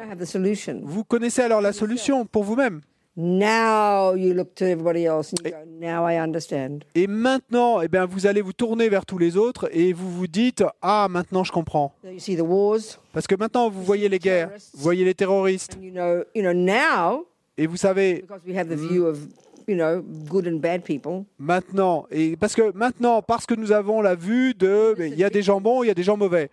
vous 0.83 1.05
connaissez 1.05 1.43
alors 1.43 1.61
la 1.61 1.75
solution 1.75 2.25
pour 2.25 2.45
vous-même. 2.45 2.81
Now 3.21 4.15
you 4.15 4.33
look 4.33 4.55
to 4.55 4.65
everybody 4.65 5.05
else 5.05 5.33
and 5.33 5.41
you 5.45 5.51
go, 5.51 5.65
now 5.81 6.09
I 6.09 6.21
understand. 6.21 6.85
Et 6.95 7.09
maintenant, 7.09 7.83
eh 7.83 7.89
bien, 7.89 8.07
vous 8.07 8.29
allez 8.29 8.41
vous 8.43 8.53
tourner 8.53 8.89
vers 8.89 9.05
tous 9.05 9.19
les 9.19 9.37
autres 9.37 9.69
et 9.73 9.93
vous 9.93 10.09
vous 10.09 10.29
dites 10.29 10.63
Ah, 10.81 11.09
maintenant 11.11 11.43
je 11.43 11.51
comprends. 11.51 11.93
So 12.05 12.11
you 12.13 12.21
see 12.21 12.37
the 12.37 12.43
wars, 12.43 13.01
Parce 13.13 13.27
que 13.27 13.35
maintenant, 13.35 13.71
vous 13.71 13.83
voyez 13.83 14.09
les 14.09 14.21
guerres, 14.21 14.51
vous 14.73 14.83
voyez 14.85 15.05
les 15.05 15.15
terroristes, 15.15 15.77
and 15.77 15.83
you 15.83 15.91
know, 15.91 16.23
you 16.33 16.43
know 16.43 16.53
now 16.53 17.27
et 17.57 17.67
vous 17.67 17.77
savez 17.77 18.21
because 18.21 18.43
we 18.47 18.57
have 18.57 18.69
the 18.69 18.79
view 18.79 19.05
of, 19.07 19.19
you 19.67 19.75
know, 19.75 20.01
good 20.31 20.47
and 20.47 20.61
bad 20.61 20.85
people. 20.85 21.25
maintenant, 21.41 22.07
et 22.13 22.37
parce 22.37 22.55
que 22.55 22.71
maintenant, 22.73 23.21
parce 23.21 23.47
que 23.47 23.55
nous 23.57 23.73
avons 23.73 24.01
la 24.01 24.15
vue 24.15 24.55
de 24.55 24.95
il 24.97 25.19
y 25.19 25.25
a 25.25 25.31
des 25.31 25.43
gens 25.43 25.61
bons, 25.61 25.83
il 25.83 25.89
y 25.89 25.91
a 25.91 25.95
des 25.95 26.05
gens 26.05 26.17
mauvais, 26.17 26.51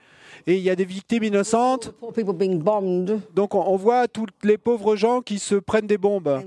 et 0.47 0.58
il 0.58 0.62
y 0.62 0.69
a 0.69 0.75
des 0.75 0.86
victimes 0.86 1.23
innocentes, 1.23 1.93
donc 3.34 3.55
on, 3.55 3.75
voit 3.75 4.08
tous 4.08 4.27
les 4.43 4.58
pauvres 4.58 4.95
gens 4.95 5.21
qui 5.21 5.39
se 5.39 5.55
prennent 5.55 5.88
des 5.88 5.97
bombes. 5.97 6.41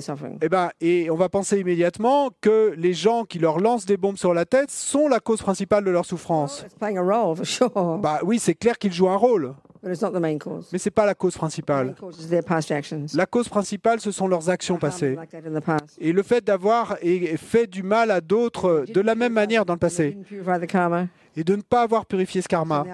suffering. 0.00 0.38
Eh 0.42 0.48
ben, 0.48 0.70
et 0.80 1.10
on 1.10 1.16
va 1.16 1.28
penser 1.28 1.58
immédiatement 1.58 2.30
que 2.40 2.74
les 2.76 2.92
gens 2.92 3.24
qui 3.24 3.38
leur 3.38 3.58
lancent 3.58 3.86
des 3.86 3.96
bombes 3.96 4.18
sur 4.18 4.34
la 4.34 4.44
tête 4.44 4.70
sont 4.70 5.08
la 5.08 5.20
cause 5.20 5.40
principale 5.40 5.84
de 5.84 5.90
leur 5.90 6.04
souffrance. 6.04 6.64
Sure, 7.44 7.70
Bah 8.02 8.20
oui, 8.24 8.38
c'est 8.38 8.54
clair 8.54 8.78
qu'ils 8.78 8.92
jouent 8.92 9.08
un 9.08 9.16
rôle, 9.16 9.54
but 9.82 9.90
it's 9.90 10.02
not 10.02 10.12
the 10.12 10.20
main 10.20 10.38
cause. 10.38 10.68
mais 10.72 10.78
c'est 10.78 10.90
pas 10.90 11.06
la 11.06 11.14
cause 11.14 11.36
principale. 11.36 11.94
cause 11.98 12.18
is 12.20 12.28
their 12.28 12.42
past 12.44 12.70
actions. 12.70 13.06
La 13.14 13.26
cause 13.26 13.48
principale, 13.48 14.00
ce 14.00 14.10
sont 14.10 14.28
leurs 14.28 14.50
actions 14.50 14.76
passées. 14.78 15.16
Et 15.98 16.12
le 16.12 16.22
fait 16.22 16.44
d'avoir 16.44 16.98
fait 17.36 17.66
du 17.66 17.82
mal 17.82 18.10
à 18.10 18.20
d'autres 18.20 18.84
de 18.92 19.00
la 19.00 19.14
même 19.14 19.32
manière 19.32 19.64
dans 19.64 19.74
le 19.74 19.78
passé, 19.78 20.16
et 21.36 21.44
de 21.44 21.56
ne 21.56 21.62
pas 21.62 21.82
avoir 21.82 22.06
purifié 22.06 22.42
ce 22.42 22.48
karma. 22.48 22.84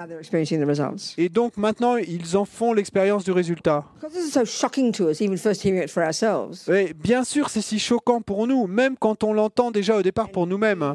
Et 1.16 1.28
donc 1.28 1.56
maintenant, 1.56 1.96
ils 1.96 2.36
en 2.36 2.44
font 2.44 2.72
l'expérience 2.72 3.24
du 3.24 3.32
résultat. 3.32 3.84
Because 3.94 4.12
this 4.12 4.28
is 4.28 4.32
so 4.32 4.44
shocking 4.44 4.92
to 4.92 5.10
us, 5.10 5.20
even 5.20 5.36
first 5.36 5.64
hearing 5.64 5.82
it 5.82 5.90
for 5.90 6.02
ourselves. 6.02 6.68
Et 6.68 6.92
bien 6.94 7.24
sûr, 7.24 7.48
c'est 7.48 7.62
si 7.62 7.78
choquant 7.78 8.20
pour 8.20 8.46
nous, 8.46 8.66
même 8.66 8.96
quand 8.98 9.24
on 9.24 9.32
l'entend 9.32 9.70
déjà 9.70 9.96
au 9.96 10.02
départ 10.02 10.30
pour 10.30 10.46
nous-mêmes. 10.46 10.94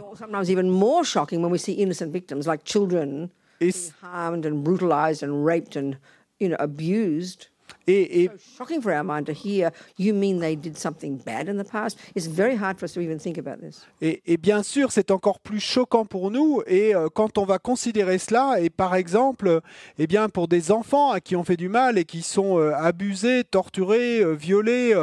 harmed 4.01 4.45
and 4.45 4.63
brutalized 4.63 5.21
and 5.23 5.45
raped 5.45 5.75
and 5.75 5.97
you 6.39 6.49
know 6.49 6.57
abused 6.59 7.47
et, 7.87 8.23
et 8.23 8.27
So 8.27 8.63
shocking 8.65 8.81
for 8.81 8.91
our 8.91 9.03
mind 9.03 9.25
to 9.25 9.33
hear 9.33 9.71
you 9.97 10.13
mean 10.13 10.39
they 10.39 10.55
did 10.55 10.77
something 10.77 11.17
bad 11.25 11.47
in 11.49 11.57
the 11.61 11.67
past. 11.69 11.97
It's 12.15 12.27
very 12.27 12.55
hard 12.55 12.77
for 12.77 12.85
us 12.85 12.93
to 12.93 13.01
even 13.01 13.19
think 13.19 13.37
about 13.37 13.57
this. 13.61 13.85
Et, 14.01 14.21
et 14.25 14.37
bien 14.37 14.63
sûr, 14.63 14.91
c'est 14.91 15.11
encore 15.11 15.39
plus 15.39 15.59
choquant 15.59 16.05
pour 16.05 16.31
nous. 16.31 16.61
Et 16.67 16.93
euh, 16.95 17.07
quand 17.13 17.37
on 17.37 17.45
va 17.45 17.59
considérer 17.59 18.17
cela, 18.17 18.59
et 18.61 18.69
par 18.69 18.95
exemple, 18.95 19.61
eh 19.97 20.07
bien 20.07 20.29
pour 20.29 20.47
des 20.47 20.71
enfants 20.71 21.11
à 21.11 21.19
qui 21.19 21.35
on 21.35 21.43
fait 21.43 21.57
du 21.57 21.69
mal 21.69 21.97
et 21.97 22.05
qui 22.05 22.21
sont 22.21 22.59
euh, 22.59 22.73
abusés, 22.75 23.43
torturés, 23.43 24.19
euh, 24.21 24.33
violés, 24.33 24.95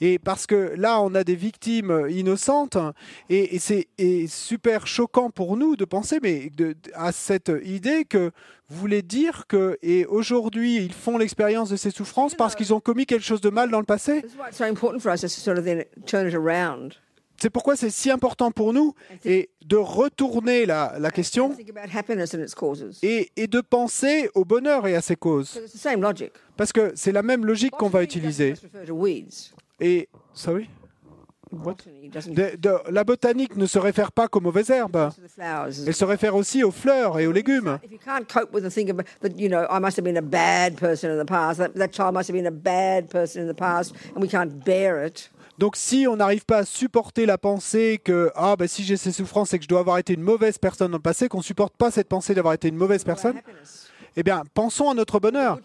et 0.00 0.18
parce 0.18 0.46
que 0.46 0.74
là, 0.76 1.00
on 1.00 1.14
a 1.14 1.24
des 1.24 1.34
victimes 1.36 2.06
innocentes, 2.10 2.76
et, 3.28 3.54
et 3.54 3.58
c'est 3.58 3.86
super 4.28 4.86
choquant 4.86 5.30
pour 5.30 5.56
nous 5.56 5.76
de 5.76 5.84
penser, 5.84 6.18
mais 6.22 6.50
de- 6.56 6.74
à 6.94 7.12
cette 7.12 7.50
idée 7.64 8.04
que 8.04 8.30
vous 8.68 8.78
voulez 8.78 9.02
dire 9.02 9.46
que 9.48 9.76
et 9.82 10.06
aujourd'hui 10.06 10.76
ils 10.76 10.92
font 10.92 11.18
l'expérience 11.18 11.70
de 11.70 11.76
ces 11.76 11.90
souffrances 11.90 12.19
parce 12.36 12.54
qu'ils 12.54 12.72
ont 12.74 12.80
commis 12.80 13.06
quelque 13.06 13.24
chose 13.24 13.40
de 13.40 13.50
mal 13.50 13.70
dans 13.70 13.78
le 13.80 13.84
passé. 13.86 14.22
C'est 17.42 17.48
pourquoi 17.48 17.74
c'est 17.74 17.88
si 17.90 18.10
important 18.10 18.50
pour 18.50 18.72
nous 18.74 18.94
et 19.24 19.48
de 19.64 19.76
retourner 19.76 20.66
la, 20.66 20.96
la 20.98 21.10
question 21.10 21.56
et, 23.02 23.30
et 23.36 23.46
de 23.46 23.60
penser 23.62 24.30
au 24.34 24.44
bonheur 24.44 24.86
et 24.86 24.94
à 24.94 25.00
ses 25.00 25.16
causes. 25.16 25.58
Parce 26.56 26.72
que 26.72 26.92
c'est 26.94 27.12
la 27.12 27.22
même 27.22 27.46
logique 27.46 27.72
qu'on 27.72 27.88
va 27.88 28.02
utiliser. 28.02 28.54
Et 29.80 30.08
sorry? 30.34 30.68
Botany 30.68 30.68
doesn't 30.68 30.79
De- 32.34 32.56
de- 32.56 32.90
la 32.92 33.04
botanique 33.04 33.56
ne 33.56 33.66
se 33.66 33.78
réfère 33.78 34.12
pas 34.12 34.28
qu'aux 34.28 34.40
mauvaises 34.40 34.70
herbes. 34.70 35.10
Elle 35.86 35.94
se 35.94 36.04
réfère 36.04 36.34
aussi 36.36 36.62
aux 36.64 36.70
fleurs 36.70 37.18
et 37.18 37.26
aux 37.26 37.32
légumes. 37.32 37.78
Donc 45.58 45.76
si 45.76 46.06
on 46.08 46.16
n'arrive 46.16 46.46
pas 46.46 46.58
à 46.58 46.64
supporter 46.64 47.26
la 47.26 47.36
pensée 47.36 48.00
que 48.02 48.30
ah 48.34 48.56
ben 48.56 48.66
si 48.66 48.82
j'ai 48.82 48.96
ces 48.96 49.12
souffrances 49.12 49.50
c'est 49.50 49.58
que 49.58 49.64
je 49.64 49.68
dois 49.68 49.80
avoir 49.80 49.98
été 49.98 50.14
une 50.14 50.22
mauvaise 50.22 50.56
personne 50.56 50.90
dans 50.90 50.96
le 50.96 51.02
passé, 51.02 51.28
qu'on 51.28 51.42
supporte 51.42 51.76
pas 51.76 51.90
cette 51.90 52.08
pensée 52.08 52.32
d'avoir 52.34 52.54
été 52.54 52.68
une 52.68 52.76
mauvaise 52.76 53.04
personne, 53.04 53.34
eh 54.16 54.22
bien 54.22 54.42
pensons 54.54 54.90
à 54.90 54.94
notre 54.94 55.20
bonheur. 55.20 55.58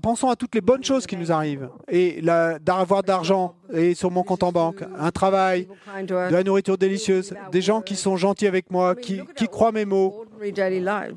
pensons 0.00 0.30
à 0.30 0.36
toutes 0.36 0.54
les 0.54 0.60
bonnes 0.60 0.84
choses 0.84 1.06
qui 1.06 1.16
nous 1.16 1.32
arrivent. 1.32 1.68
Et 1.88 2.22
d'avoir 2.62 3.02
d'argent 3.02 3.54
et 3.72 3.94
sur 3.94 4.10
mon 4.10 4.22
compte 4.22 4.42
en 4.42 4.52
banque, 4.52 4.82
un 4.98 5.10
travail, 5.10 5.68
de 6.06 6.14
la 6.14 6.42
nourriture 6.42 6.78
délicieuse, 6.78 7.34
des 7.52 7.62
gens 7.62 7.80
qui 7.80 7.96
sont 7.96 8.16
gentils 8.16 8.46
avec 8.46 8.70
moi, 8.70 8.94
qui, 8.94 9.20
qui 9.36 9.46
croient 9.46 9.72
mes 9.72 9.84
mots. 9.84 10.24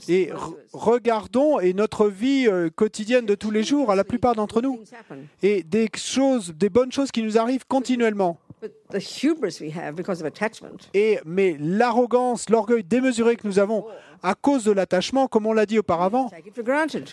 Et 0.09 0.31
regardons 0.73 1.59
et 1.59 1.73
notre 1.73 2.07
vie 2.07 2.45
euh, 2.47 2.69
quotidienne 2.69 3.25
de 3.25 3.35
tous 3.35 3.51
les 3.51 3.63
jours 3.63 3.89
à 3.89 3.95
la 3.95 4.03
plupart 4.03 4.35
d'entre 4.35 4.61
nous. 4.61 4.81
Et 5.41 5.63
des 5.63 5.89
choses, 5.95 6.53
des 6.53 6.69
bonnes 6.69 6.91
choses 6.91 7.09
qui 7.09 7.23
nous 7.23 7.37
arrivent 7.37 7.65
continuellement. 7.65 8.37
But 8.63 8.71
the 8.91 8.99
hubris 8.99 9.59
we 9.59 9.73
have 9.75 9.93
because 9.93 10.21
of 10.21 10.25
attachment 10.25 10.89
Et 10.93 11.19
mais 11.25 11.57
l'arrogance, 11.59 12.49
l'orgueil 12.49 12.81
démesuré 12.81 13.35
que 13.35 13.45
nous 13.45 13.59
avons 13.59 13.83
à 14.21 14.35
cause 14.35 14.63
de 14.63 14.71
l'attachement, 14.71 15.27
comme 15.27 15.45
on 15.45 15.51
l'a 15.51 15.65
dit 15.65 15.79
auparavant, 15.79 16.31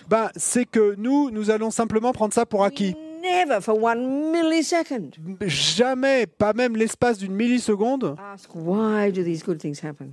ben, 0.08 0.30
c'est 0.36 0.64
que 0.64 0.94
nous, 0.96 1.32
nous 1.32 1.50
allons 1.50 1.72
simplement 1.72 2.12
prendre 2.12 2.32
ça 2.32 2.46
pour 2.46 2.62
acquis. 2.62 2.94
Never 3.20 3.60
for 3.60 3.82
one 3.82 4.30
millisecond 4.30 5.10
Jamais, 5.40 6.28
pas 6.28 6.52
même 6.52 6.76
l'espace 6.76 7.18
d'une 7.18 7.34
milliseconde, 7.34 8.14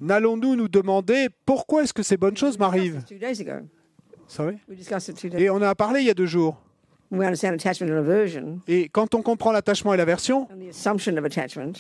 n'allons-nous 0.02 0.56
nous 0.56 0.68
demander 0.68 1.28
pourquoi 1.46 1.84
est-ce 1.84 1.94
que 1.94 2.02
ces 2.02 2.18
bonnes 2.18 2.36
choses 2.36 2.58
m'arrivent? 2.58 3.04
Two 3.08 3.20
days 3.20 3.40
ago, 3.40 3.68
Sorry? 4.28 4.58
We 4.68 4.76
discussed 4.76 5.10
it 5.10 5.18
two 5.18 5.30
days. 5.30 5.44
Et 5.44 5.52
on 5.52 5.58
en 5.58 5.62
a 5.62 5.76
parlé 5.76 6.02
il 6.02 6.08
y 6.08 6.10
a 6.10 6.16
deux 6.16 6.26
jours. 6.26 6.58
Et 8.68 8.90
quand 8.90 9.16
on 9.16 9.22
comprend 9.22 9.52
l'attachement 9.52 9.94
et 9.94 9.98
l'aversion, 9.98 10.48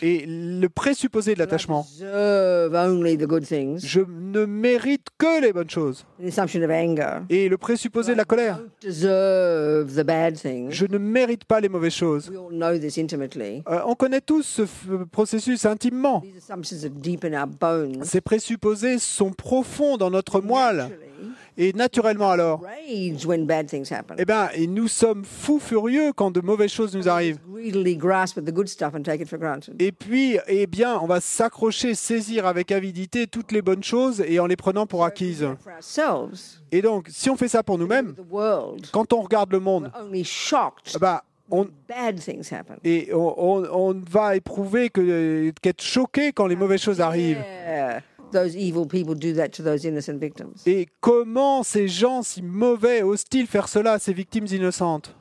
et 0.01 0.25
le 0.25 0.67
présupposé 0.67 1.33
de 1.33 1.39
l'attachement, 1.39 1.85
je 1.99 3.99
ne 3.99 4.45
mérite 4.45 5.07
que 5.17 5.41
les 5.41 5.53
bonnes 5.53 5.69
choses. 5.69 6.05
Et 7.29 7.49
le 7.49 7.57
présupposé 7.57 8.13
de 8.13 8.17
la 8.17 8.25
colère, 8.25 8.59
je 8.83 10.85
ne 10.85 10.97
mérite 10.97 11.45
pas 11.45 11.59
les 11.59 11.69
mauvaises 11.69 11.93
choses. 11.93 12.29
We 12.29 12.37
all 12.37 12.51
know 12.51 12.77
this 12.77 12.97
intimately. 12.97 13.63
Euh, 13.67 13.81
on 13.85 13.95
connaît 13.95 14.21
tous 14.21 14.43
ce 14.43 14.61
processus 15.11 15.65
intimement. 15.65 16.21
These 16.21 16.37
assumptions 16.37 16.85
are 16.85 16.89
deep 16.89 17.25
in 17.25 17.33
our 17.33 17.47
bones. 17.47 18.03
Ces 18.03 18.21
présupposés 18.21 18.99
sont 18.99 19.31
profonds 19.31 19.97
dans 19.97 20.09
notre 20.09 20.41
moelle. 20.41 20.89
Et 21.59 21.73
naturellement 21.73 22.29
alors, 22.29 22.61
eh 24.19 24.25
ben, 24.25 24.49
et 24.53 24.67
nous 24.67 24.87
sommes 24.87 25.25
fous 25.25 25.57
furieux 25.59 26.13
quand 26.13 26.29
de 26.29 26.39
mauvaises 26.39 26.71
choses 26.71 26.95
nous 26.95 27.09
arrivent. 27.09 27.39
Greedily 27.51 27.95
grasp 27.97 28.37
at 28.37 28.41
the 28.43 28.51
good 28.53 28.67
stuff 28.67 28.93
and 28.95 29.01
take 29.01 29.21
it 29.23 29.27
for 29.27 29.39
granted. 29.39 29.73
Et 29.81 29.91
puis, 29.91 30.37
eh 30.47 30.67
bien, 30.67 30.99
on 31.01 31.07
va 31.07 31.19
s'accrocher, 31.19 31.95
saisir 31.95 32.45
avec 32.45 32.71
avidité 32.71 33.25
toutes 33.25 33.51
les 33.51 33.63
bonnes 33.63 33.83
choses 33.83 34.21
et 34.27 34.39
en 34.39 34.45
les 34.45 34.55
prenant 34.55 34.85
pour 34.85 35.03
acquises. 35.03 35.47
Et 36.71 36.81
donc, 36.83 37.07
si 37.09 37.29
on 37.31 37.35
fait 37.35 37.47
ça 37.47 37.63
pour 37.63 37.79
nous-mêmes, 37.79 38.13
quand 38.91 39.11
on 39.13 39.21
regarde 39.21 39.51
le 39.51 39.59
monde, 39.59 39.91
eh 40.95 40.99
ben, 40.99 41.21
on, 41.49 41.67
et 42.83 43.09
on, 43.13 43.33
on- 43.37 43.65
on 43.71 44.01
va 44.07 44.35
éprouver 44.35 44.89
que 44.89 45.49
qu'être 45.61 45.81
choqué 45.81 46.33
quand 46.33 46.45
les 46.45 46.55
mauvaises 46.57 46.81
choses 46.81 47.01
arrivent. 47.01 47.41
Those 48.31 48.55
evil 48.55 48.85
people 48.85 49.15
do 49.15 49.33
that 49.35 49.49
to 49.49 49.63
those 49.63 49.85
innocent 49.85 50.19
victims? 50.19 50.63
Et 50.65 50.87
comment 50.99 51.63
ces 51.63 51.87
gens 51.87 52.23
si 52.23 52.41
mauvais 52.41 53.01
osent-ils 53.01 53.47
faire 53.47 53.67
cela 53.67 53.93
à 53.93 53.99
ces 53.99 54.13
victimes 54.13 54.47
innocentes? 54.51 55.13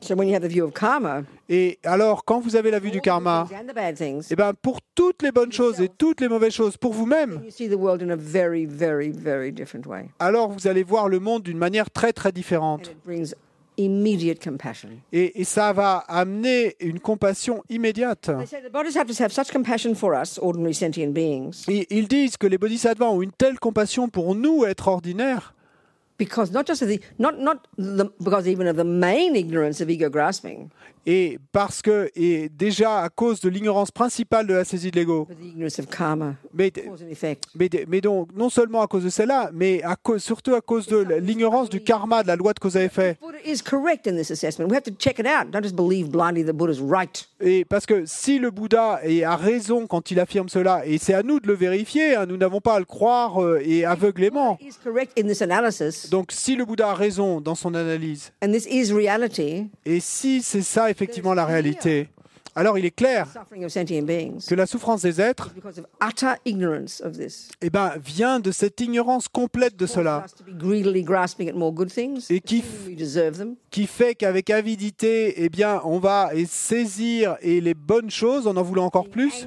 So 0.00 0.14
when 0.14 0.28
you 0.28 0.34
have 0.34 0.42
the 0.42 0.48
view 0.48 0.64
of 0.64 0.72
karma, 0.72 1.24
Et 1.48 1.78
alors, 1.84 2.24
quand 2.24 2.40
vous 2.40 2.54
avez 2.56 2.70
la 2.70 2.78
vue 2.78 2.90
du 2.90 2.98
all 2.98 3.02
the 3.02 3.04
karma, 3.04 3.46
good 3.48 3.50
things 3.50 3.60
and 3.60 3.66
the 3.66 3.74
bad 3.74 3.96
things, 3.96 4.26
eh 4.30 4.36
ben, 4.36 4.52
pour 4.54 4.80
toutes 4.94 5.22
les 5.22 5.32
bonnes 5.32 5.52
choses 5.52 5.80
et 5.80 5.88
toutes 5.88 6.20
les 6.20 6.28
mauvaises 6.28 6.52
choses, 6.52 6.76
pour 6.76 6.92
vous-même, 6.92 7.40
you 7.44 7.50
see 7.50 7.68
the 7.68 7.78
world 7.78 8.02
in 8.02 8.10
a 8.10 8.16
very, 8.16 8.66
very, 8.66 9.10
very 9.10 9.52
different 9.52 9.86
way. 9.86 10.08
alors 10.18 10.50
vous 10.50 10.66
allez 10.66 10.82
voir 10.82 11.08
le 11.08 11.18
monde 11.18 11.42
d'une 11.42 11.58
manière 11.58 11.90
très 11.90 12.12
très 12.12 12.32
différente. 12.32 12.94
Immediate 13.76 14.42
compassion. 14.42 14.90
Et, 15.12 15.40
et 15.40 15.44
ça 15.44 15.72
va 15.72 16.04
amener 16.08 16.76
une 16.80 17.00
compassion 17.00 17.62
immédiate. 17.68 18.30
They 18.38 18.46
say 18.46 18.62
the 18.62 18.72
bodhisattvas 18.72 19.20
have 19.20 19.32
such 19.32 19.52
compassion 19.52 19.94
for 19.94 20.14
us, 20.14 20.38
ordinary 20.40 20.74
sentient 20.74 21.12
beings, 21.12 21.64
Et 21.68 21.86
ils 21.90 22.08
disent 22.08 22.36
que 22.36 22.46
les 22.46 22.58
bodhisattvas 22.58 23.08
ont 23.10 23.22
une 23.22 23.32
telle 23.32 23.58
compassion 23.58 24.08
pour 24.08 24.34
nous, 24.34 24.64
être 24.64 24.88
ordinaires, 24.88 25.54
because 26.18 26.52
not 26.52 26.66
just 26.66 26.82
of 26.82 26.88
the 26.88 27.00
not 27.18 27.38
not 27.38 27.66
the, 27.76 28.04
because 28.22 28.46
even 28.48 28.66
of 28.66 28.76
the 28.76 28.84
main 28.84 29.36
ignorance 29.36 29.80
of 29.80 29.90
ego 29.90 30.08
grasping, 30.08 30.70
et 31.06 31.38
parce 31.52 31.82
que, 31.82 32.10
et 32.16 32.48
déjà 32.48 32.98
à 33.02 33.08
cause 33.08 33.40
de 33.40 33.48
l'ignorance 33.48 33.92
principale 33.92 34.46
de 34.46 34.54
la 34.54 34.64
saisie 34.64 34.90
de 34.90 34.96
l'ego, 34.96 35.26
but 35.28 35.36
the 35.38 35.46
ignorance 35.46 35.78
of 35.78 35.86
karma, 35.86 36.34
mais, 36.52 36.72
mais, 37.54 37.70
mais 37.86 38.00
donc 38.00 38.28
non 38.34 38.50
seulement 38.50 38.82
à 38.82 38.88
cause 38.88 39.04
de 39.04 39.08
celle-là, 39.08 39.50
mais 39.54 39.82
à 39.84 39.94
cause, 39.94 40.22
surtout 40.22 40.54
à 40.54 40.60
cause 40.60 40.88
de 40.88 40.96
l'ignorance 41.20 41.70
du 41.70 41.80
karma, 41.80 42.24
de 42.24 42.28
la 42.28 42.34
loi 42.34 42.52
de 42.54 42.58
cause 42.58 42.76
à 42.76 42.82
effet. 42.82 43.16
Et 47.40 47.64
parce 47.64 47.86
que 47.86 48.04
si 48.06 48.38
le 48.40 48.50
Bouddha 48.50 49.00
a 49.24 49.36
raison 49.36 49.86
quand 49.86 50.10
il 50.10 50.18
affirme 50.18 50.48
cela, 50.48 50.84
et 50.86 50.98
c'est 50.98 51.14
à 51.14 51.22
nous 51.22 51.38
de 51.38 51.46
le 51.46 51.54
vérifier, 51.54 52.16
hein, 52.16 52.26
nous 52.26 52.36
n'avons 52.36 52.60
pas 52.60 52.74
à 52.74 52.78
le 52.80 52.84
croire 52.84 53.40
euh, 53.40 53.60
et 53.64 53.84
aveuglément. 53.84 54.58
Donc 56.10 56.32
si 56.32 56.56
le 56.56 56.64
Bouddha 56.64 56.90
a 56.90 56.94
raison 56.94 57.40
dans 57.40 57.54
son 57.54 57.74
analyse, 57.74 58.32
and 58.42 58.52
this 58.52 58.66
is 58.70 58.92
reality. 58.92 59.68
et 59.84 60.00
si 60.00 60.42
c'est 60.42 60.62
ça 60.62 60.90
effectivement 60.90 61.34
la 61.34 61.44
réalité, 61.44 62.08
alors 62.56 62.78
il 62.78 62.84
est 62.84 62.90
clair 62.90 63.26
que 64.48 64.54
la 64.54 64.66
souffrance 64.66 65.02
des 65.02 65.20
êtres 65.20 65.54
eh 67.62 67.70
ben, 67.70 67.92
vient 68.02 68.40
de 68.40 68.50
cette 68.50 68.80
ignorance 68.80 69.28
complète 69.28 69.76
de 69.76 69.86
cela, 69.86 70.24
Et 72.30 72.40
qui 73.70 73.86
fait 73.86 74.14
qu'avec 74.14 74.48
avidité, 74.50 75.34
eh 75.44 75.48
bien, 75.50 75.80
on 75.84 75.98
va 75.98 76.30
saisir 76.48 77.36
et 77.42 77.60
les 77.60 77.74
bonnes 77.74 78.10
choses 78.10 78.46
en 78.46 78.56
en 78.56 78.62
voulant 78.62 78.86
encore 78.86 79.08
plus, 79.10 79.46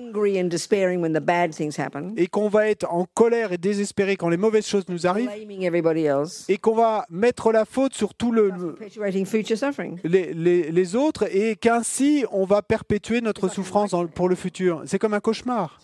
et 2.18 2.28
qu'on 2.28 2.48
va 2.50 2.70
être 2.70 2.86
en 2.94 3.06
colère 3.14 3.52
et 3.52 3.58
désespéré 3.58 4.16
quand 4.18 4.30
les 4.30 4.38
mauvaises 4.38 4.68
choses 4.68 4.84
nous 4.88 5.08
arrivent, 5.08 5.30
et 6.48 6.58
qu'on 6.58 6.76
va 6.76 7.06
mettre 7.10 7.52
la 7.52 7.66
faute 7.66 7.94
sur 7.96 8.14
tout 8.14 8.32
le, 8.32 8.52
les- 10.04 10.72
les 10.72 10.96
autres 10.96 11.26
et 11.36 11.56
qu'ainsi 11.56 12.24
on 12.32 12.46
va 12.46 12.62
perpétuer 12.62 12.99
notre 13.22 13.50
souffrance 13.50 13.92
dans- 13.92 14.08
pour 14.08 14.30
le 14.30 14.36
futur. 14.36 14.84
C'est 14.86 15.00
comme 15.00 15.14
un 15.14 15.20
cauchemar. 15.20 15.80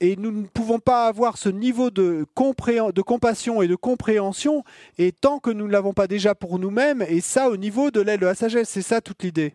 Et 0.00 0.16
nous 0.16 0.32
ne 0.32 0.46
pouvons 0.46 0.80
pas 0.80 1.06
avoir 1.06 1.38
ce 1.38 1.48
niveau 1.48 1.90
de, 1.90 2.26
compassion 2.34 3.62
et 3.62 3.68
de 3.68 3.76
compréhension 3.76 4.64
et 4.98 5.12
tant 5.12 5.38
que 5.38 5.50
nous 5.50 5.66
ne 5.66 5.72
l'avons 5.72 5.92
pas 5.92 6.08
déjà 6.08 6.34
pour 6.34 6.58
nous-mêmes, 6.58 7.02
et 7.08 7.20
ça 7.20 7.48
au 7.48 7.56
niveau 7.56 7.90
de 7.90 8.00
l'aide 8.00 8.20
de 8.20 8.26
la 8.26 8.34
sagesse, 8.34 8.68
c'est 8.68 8.82
ça 8.82 9.00
toute 9.00 9.22
l'idée. 9.22 9.54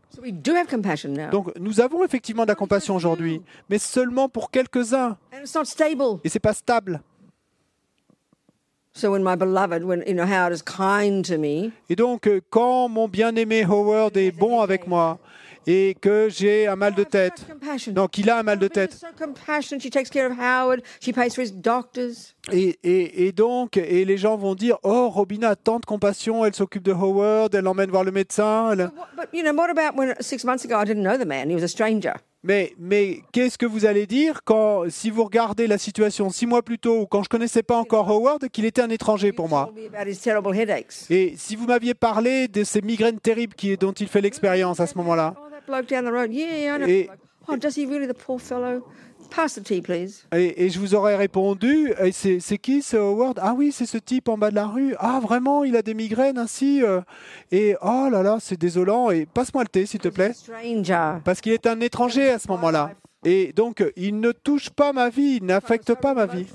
Donc 1.32 1.52
nous 1.60 1.82
avons 1.82 2.06
effectivement 2.06 2.44
de 2.44 2.48
la 2.48 2.56
compassion 2.56 2.96
aujourd'hui, 2.96 3.42
mais 3.70 3.80
seulement 3.80 4.30
pour 4.30 4.50
quelques-uns, 4.50 5.18
et 6.24 6.30
c'est 6.30 6.39
pas 6.39 6.54
stable. 6.54 6.62
So 6.62 6.62
when 6.62 6.62
my 6.62 6.62
beloved, 6.62 6.63
when 6.70 6.72
you 6.80 6.80
know 6.80 6.80
Howard 6.80 6.80
is 6.80 6.80
kind 6.80 6.80
to 6.80 6.88
me, 6.88 6.94
Et 11.89 11.95
donc 11.95 12.28
euh, 12.28 12.41
quand 12.49 12.89
mon 12.89 13.08
bien-aimé 13.08 13.63
Howard 13.63 14.17
est 14.17 14.32
bon 14.32 14.62
avec 14.62 14.88
moi 14.88 15.19
et 15.67 15.95
que 16.02 16.28
j'ai 16.30 16.67
un 16.67 16.75
mal 16.75 16.95
de 16.95 17.04
tête, 17.04 17.45
donc 17.93 18.17
il 18.17 18.30
a 18.30 18.39
un 18.39 18.43
mal 18.43 18.58
de 18.58 18.67
tête, 18.67 18.93
et 22.52 23.32
donc, 23.32 23.78
et 23.78 24.04
les 24.06 24.17
gens 24.17 24.36
vont 24.38 24.56
dire, 24.56 24.78
oh, 24.84 25.10
Robina 25.10 25.49
a 25.49 25.56
tant 25.56 25.80
de 25.80 25.86
compassion, 25.86 26.43
elle 26.43 26.56
s'occupe 26.56 26.82
de 26.84 26.91
Howard, 26.93 27.54
elle 27.54 27.65
l'emmène 27.65 27.91
voir 27.91 28.04
le 28.04 28.12
médecin. 28.12 28.71
elle- 28.71 28.89
Mais, 32.41 32.73
mais 32.80 33.19
qu'est-ce 33.34 33.58
que 33.58 33.65
vous 33.65 33.86
allez 33.86 34.06
dire 34.08 34.41
quand, 34.45 34.84
si 34.89 35.10
vous 35.10 35.25
regardez 35.25 35.67
la 35.67 35.78
situation 35.78 36.30
six 36.30 36.45
mois 36.45 36.62
plus 36.62 36.80
tôt, 36.80 37.02
ou 37.02 37.06
quand 37.06 37.21
je 37.21 37.28
connaissais 37.30 37.63
pas 37.63 37.75
encore 37.78 38.10
Howard, 38.10 38.47
qu'il 38.47 38.63
était 38.63 38.82
un 38.82 38.89
étranger 38.89 39.34
pour 39.34 39.49
moi? 39.49 39.71
Et 41.10 41.34
si 41.36 41.58
vous 41.58 41.65
m'aviez 41.65 41.93
parlé 41.93 42.47
de 42.47 42.63
ces 42.63 42.82
migraines 42.82 43.19
terribles 43.19 43.56
qui, 43.56 43.75
dont 43.75 43.91
il 43.91 44.08
fait 44.08 44.21
l'expérience 44.21 44.80
à 44.80 44.88
ce 44.88 44.97
moment-là, 44.99 45.36
Oh, 45.38 45.49
that 45.52 45.62
bloke 45.67 45.89
down 45.89 46.06
the 46.06 46.13
road. 46.15 46.34
Yeah, 46.34 46.58
yeah, 46.58 46.75
I 46.75 46.80
know. 46.80 46.88
Et- 46.88 47.10
Pass 49.29 49.55
the 49.55 49.63
tea, 49.63 49.82
please. 49.82 50.25
et, 50.34 50.65
et 50.65 50.69
je 50.69 50.79
vous 50.79 50.95
aurais 50.95 51.15
répondu, 51.15 51.93
et 52.03 52.12
c'est 52.12 52.58
qui 52.58 52.82
ce 52.82 52.97
Howard? 52.97 53.39
Ah 53.41 53.53
oui, 53.55 53.71
c'est 53.71 53.86
ce 53.86 53.97
type 53.97 54.27
en 54.27 54.38
bas 54.38 54.49
de 54.49 54.55
la 54.55 54.65
rue. 54.65 54.95
Ah 54.97 55.19
vraiment, 55.21 55.63
il 55.63 55.75
a 55.75 55.82
des 55.82 55.93
migraines 55.93 56.38
ainsi 56.38 56.82
euh, 56.84 57.01
Et 57.51 57.75
oh 57.82 58.08
là 58.12 58.23
là, 58.23 58.38
c'est 58.41 58.60
désolant. 58.60 59.12
Et 59.12 59.25
passe-moi 59.25 59.63
le 59.63 59.69
thé, 59.69 59.86
s'il 59.86 59.99
te 59.99 60.08
plaît. 60.10 60.34
Parce 61.23 61.41
qu'il 61.41 61.51
est 61.53 61.67
un 61.67 61.79
étranger 61.79 62.29
à 62.29 62.39
ce 62.39 62.47
moment-là. 62.49 62.91
Et 63.23 63.53
donc, 63.53 63.84
il 63.95 64.19
ne 64.19 64.32
touche 64.32 64.69
pas 64.69 64.93
ma 64.93 65.10
vie, 65.10 65.38
il 65.41 65.45
n'affecte 65.45 65.93
pas 65.93 66.13
ma 66.13 66.25
vie. 66.25 66.47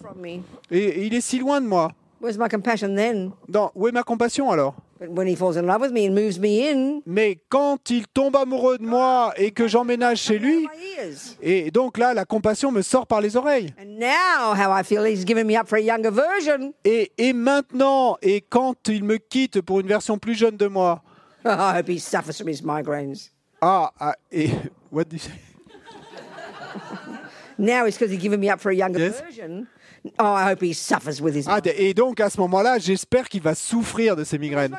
Et, 0.71 0.79
et 0.79 1.07
il 1.07 1.15
est 1.15 1.21
si 1.21 1.39
loin 1.39 1.61
de 1.61 1.67
moi. 1.67 1.93
Where's 2.21 2.39
my 2.39 2.49
compassion 2.49 2.95
then? 2.95 3.33
Non, 3.49 3.71
où 3.75 3.87
est 3.87 3.93
ma 3.93 4.03
compassion 4.03 4.51
alors? 4.51 4.75
But 5.01 5.11
when 5.11 5.27
he 5.27 5.35
falls 5.35 5.57
in 5.57 5.67
love 5.67 5.81
with 5.81 5.91
me 5.93 6.07
and 6.07 6.15
moves 6.15 6.39
me 6.39 6.71
in, 6.71 7.03
Mais 7.05 7.39
quand 7.49 7.91
il 7.91 8.07
tombe 8.07 8.37
amoureux 8.37 8.79
de 8.79 8.85
moi 8.87 9.33
et 9.37 9.51
que 9.51 9.67
j'emménage 9.67 10.19
chez 10.21 10.39
lui, 10.39 10.69
et 11.43 11.71
donc 11.73 11.99
là, 11.99 12.15
la 12.15 12.25
compassion 12.25 12.71
me 12.71 12.81
sort 12.81 13.07
par 13.09 13.21
les 13.21 13.37
oreilles. 13.37 13.75
And 13.77 13.99
now, 13.99 14.55
how 14.55 14.71
I 14.71 14.85
feel, 14.85 15.05
he's 15.05 15.25
given 15.25 15.47
me 15.49 15.57
up 15.57 15.67
for 15.67 15.77
a 15.77 15.83
younger 15.83 16.13
version. 16.13 16.73
Et, 16.85 17.11
et 17.19 17.33
maintenant, 17.33 18.17
et 18.23 18.41
quand 18.41 18.77
il 18.89 19.03
me 19.03 19.17
quitte 19.19 19.61
pour 19.63 19.81
une 19.81 19.89
version 19.89 20.17
plus 20.17 20.35
jeune 20.37 20.57
de 20.57 20.69
moi, 20.69 21.03
I 21.45 21.77
hope 21.77 21.89
he 21.89 21.99
suffers 21.99 22.39
from 22.39 22.49
his 22.49 22.63
migraines. 22.63 23.31
ah, 23.61 23.91
ah, 23.99 24.15
et 24.31 24.49
what 24.93 25.05
do 25.09 25.17
you 25.17 25.19
say? 25.23 25.33
Now 27.59 27.85
it's 27.87 27.97
because 27.97 28.11
he's 28.13 28.21
given 28.23 28.41
me 28.41 28.49
up 28.51 28.61
for 28.61 28.71
a 28.71 28.75
younger 28.75 28.99
Yes. 29.01 29.21
version. 29.21 29.67
Oh, 30.19 30.35
I 30.37 30.51
hope 30.53 30.63
he 30.63 30.75
suffers 30.75 31.21
with 31.23 31.35
his. 31.35 31.45
Ah, 31.49 31.61
et 31.65 31.95
donc 31.95 32.21
à 32.21 32.29
ce 32.29 32.39
moment-là, 32.41 32.79
j'espère 32.79 33.29
qu'il 33.29 33.41
va 33.43 33.55
souffrir 33.55 34.17
de 34.17 34.25
ses 34.25 34.39
migraines. 34.39 34.77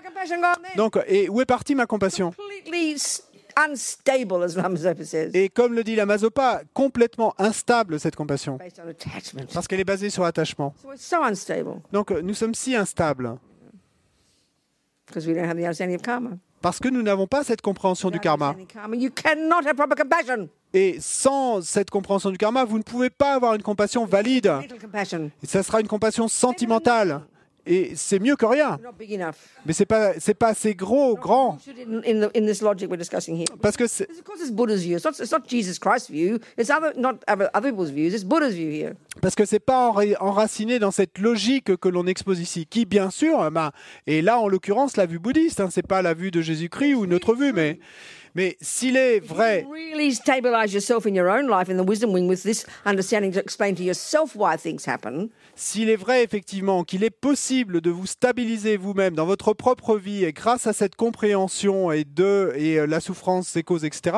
Donc, 0.76 1.00
et 1.08 1.28
où 1.30 1.42
est 1.42 1.46
partie 1.46 1.74
ma 1.74 1.88
compassion? 1.88 2.32
Completely 2.32 2.92
s- 2.92 3.24
unstable, 3.58 4.44
as 4.44 4.56
Lamazopa 4.56 5.04
says, 5.04 5.32
Et 5.34 5.50
comme 5.50 5.74
le 5.74 5.84
dit 5.84 5.96
la 5.96 6.06
Mazopa, 6.06 6.62
complètement 6.76 7.34
instable 7.40 8.00
cette 8.00 8.16
compassion, 8.16 8.58
based 8.58 8.80
on 8.86 8.90
attachment. 8.90 9.46
parce 9.52 9.68
qu'elle 9.68 9.80
est 9.80 9.84
basée 9.86 10.12
sur 10.12 10.24
l'attachement. 10.24 10.76
So 10.82 10.92
it's 10.94 11.04
so 11.04 11.24
unstable 11.24 11.82
Donc 11.92 12.12
euh, 12.12 12.22
nous 12.22 12.34
sommes 12.36 12.54
si 12.54 12.76
instables, 12.76 13.36
because 15.08 15.26
we 15.26 15.34
don't 15.36 15.46
have 15.50 15.58
the 15.58 15.62
understanding 15.64 15.96
of 15.96 16.02
karma. 16.04 16.32
parce 16.62 16.80
que 16.80 16.90
nous 16.90 17.02
n'avons 17.02 17.28
pas 17.28 17.44
cette 17.44 17.62
compréhension 17.62 18.10
du 18.12 18.20
karma. 18.20 18.50
understanding 18.50 18.68
karma, 18.68 18.96
you 18.96 19.10
cannot 19.10 19.66
have 19.66 19.76
proper 19.76 19.96
compassion. 19.96 20.50
Et 20.76 20.98
sans 21.00 21.62
cette 21.62 21.90
compréhension 21.90 22.32
du 22.32 22.38
karma, 22.38 22.66
vous 22.66 22.78
ne 22.78 22.84
pouvez 22.84 23.10
pas 23.10 23.34
avoir 23.34 23.56
une 23.56 23.62
compassion 23.62 24.06
valide. 24.06 24.52
Et 25.42 25.48
ça 25.48 25.64
sera 25.64 25.80
une 25.80 25.88
compassion 25.88 26.28
sentimentale. 26.28 27.22
Et 27.66 27.94
c'est 27.96 28.20
mieux 28.20 28.36
que 28.36 28.46
rien. 28.46 28.78
not 28.84 28.92
big 29.00 29.14
enough. 29.14 29.36
Mais 29.66 29.72
c'est 29.74 29.86
pas, 29.88 30.20
c'est 30.20 30.34
pas 30.36 30.50
assez 30.50 30.76
gros, 30.76 31.16
grand. 31.16 31.58
Parce 33.62 33.78
que 33.78 33.88
c'est, 33.88 34.06
This, 34.08 34.20
of 34.20 34.24
course, 34.24 34.42
it's 34.42 34.52
Buddha's 34.52 34.82
view. 34.82 34.98
It's 34.98 35.06
not, 35.06 35.12
it's 35.20 35.32
not 35.32 35.40
Jesus 35.48 35.80
Christ's 35.80 36.12
view. 36.12 36.40
It's 36.58 36.70
other, 36.70 36.94
not 36.96 37.16
other, 37.28 37.50
other 37.56 37.72
people's 37.72 37.90
views. 37.90 38.14
It's 38.14 38.24
Buddha's 38.24 38.54
view 38.54 38.70
here. 38.70 38.94
parce 39.22 39.34
que 39.34 39.46
c'est 39.46 39.60
pas 39.60 39.90
enra- 39.90 40.16
enraciné 40.20 40.78
dans 40.78 40.92
cette 40.92 41.18
logique 41.18 41.76
que 41.78 41.90
l'on 41.90 42.06
expose 42.06 42.40
ici, 42.40 42.68
qui 42.68 42.86
bien 42.86 43.10
sûr, 43.10 43.50
ben, 43.50 43.72
et 44.06 44.22
là 44.22 44.38
en 44.40 44.48
l'occurrence 44.48 44.98
la 44.98 45.06
vue 45.08 45.20
bouddhiste, 45.20 45.60
hein, 45.62 45.70
c'est 45.72 45.88
pas 45.88 46.02
la 46.04 46.14
vue 46.14 46.30
de 46.32 46.42
Jésus-Christ 46.42 46.94
ou 46.94 47.06
une 47.06 47.14
autre 47.16 47.34
vue, 47.34 47.52
mais 47.54 47.80
Mais 48.36 48.58
s'il 48.60 48.98
est 48.98 49.20
vrai, 49.22 49.66
Really 49.72 50.14
stabilize 50.14 50.74
yourself 50.74 51.06
in 51.06 51.16
your 51.16 51.30
own 51.30 51.48
life 51.48 51.70
in 51.70 51.82
the 51.82 51.88
wisdom 51.88 52.12
wing 52.12 52.28
with 52.28 52.44
this 52.44 52.66
understanding 52.86 53.32
to 53.32 53.40
explain 53.40 53.76
to 53.76 53.84
yourself 53.84 54.36
why 54.36 54.58
things 54.58 54.86
happen. 54.86 55.30
s'il 55.56 55.90
est 55.90 55.96
vrai 55.96 56.22
effectivement 56.24 56.84
qu'il 56.84 57.06
est 57.06 57.10
possible 57.10 57.80
de 57.80 57.90
vous 57.90 58.06
stabiliser 58.06 58.76
vous-même 58.76 59.16
dans 59.16 59.26
votre 59.26 59.54
propre 59.54 59.98
vie 59.98 60.26
et 60.26 60.34
grâce 60.34 60.68
à 60.68 60.74
cette 60.74 60.96
compréhension 60.96 61.94
et 61.94 62.04
de 62.04 62.52
et 62.58 62.78
euh, 62.78 62.86
la 62.86 63.00
souffrance, 63.00 63.48
ses 63.48 63.64
causes, 63.64 63.86
etc. 63.86 64.18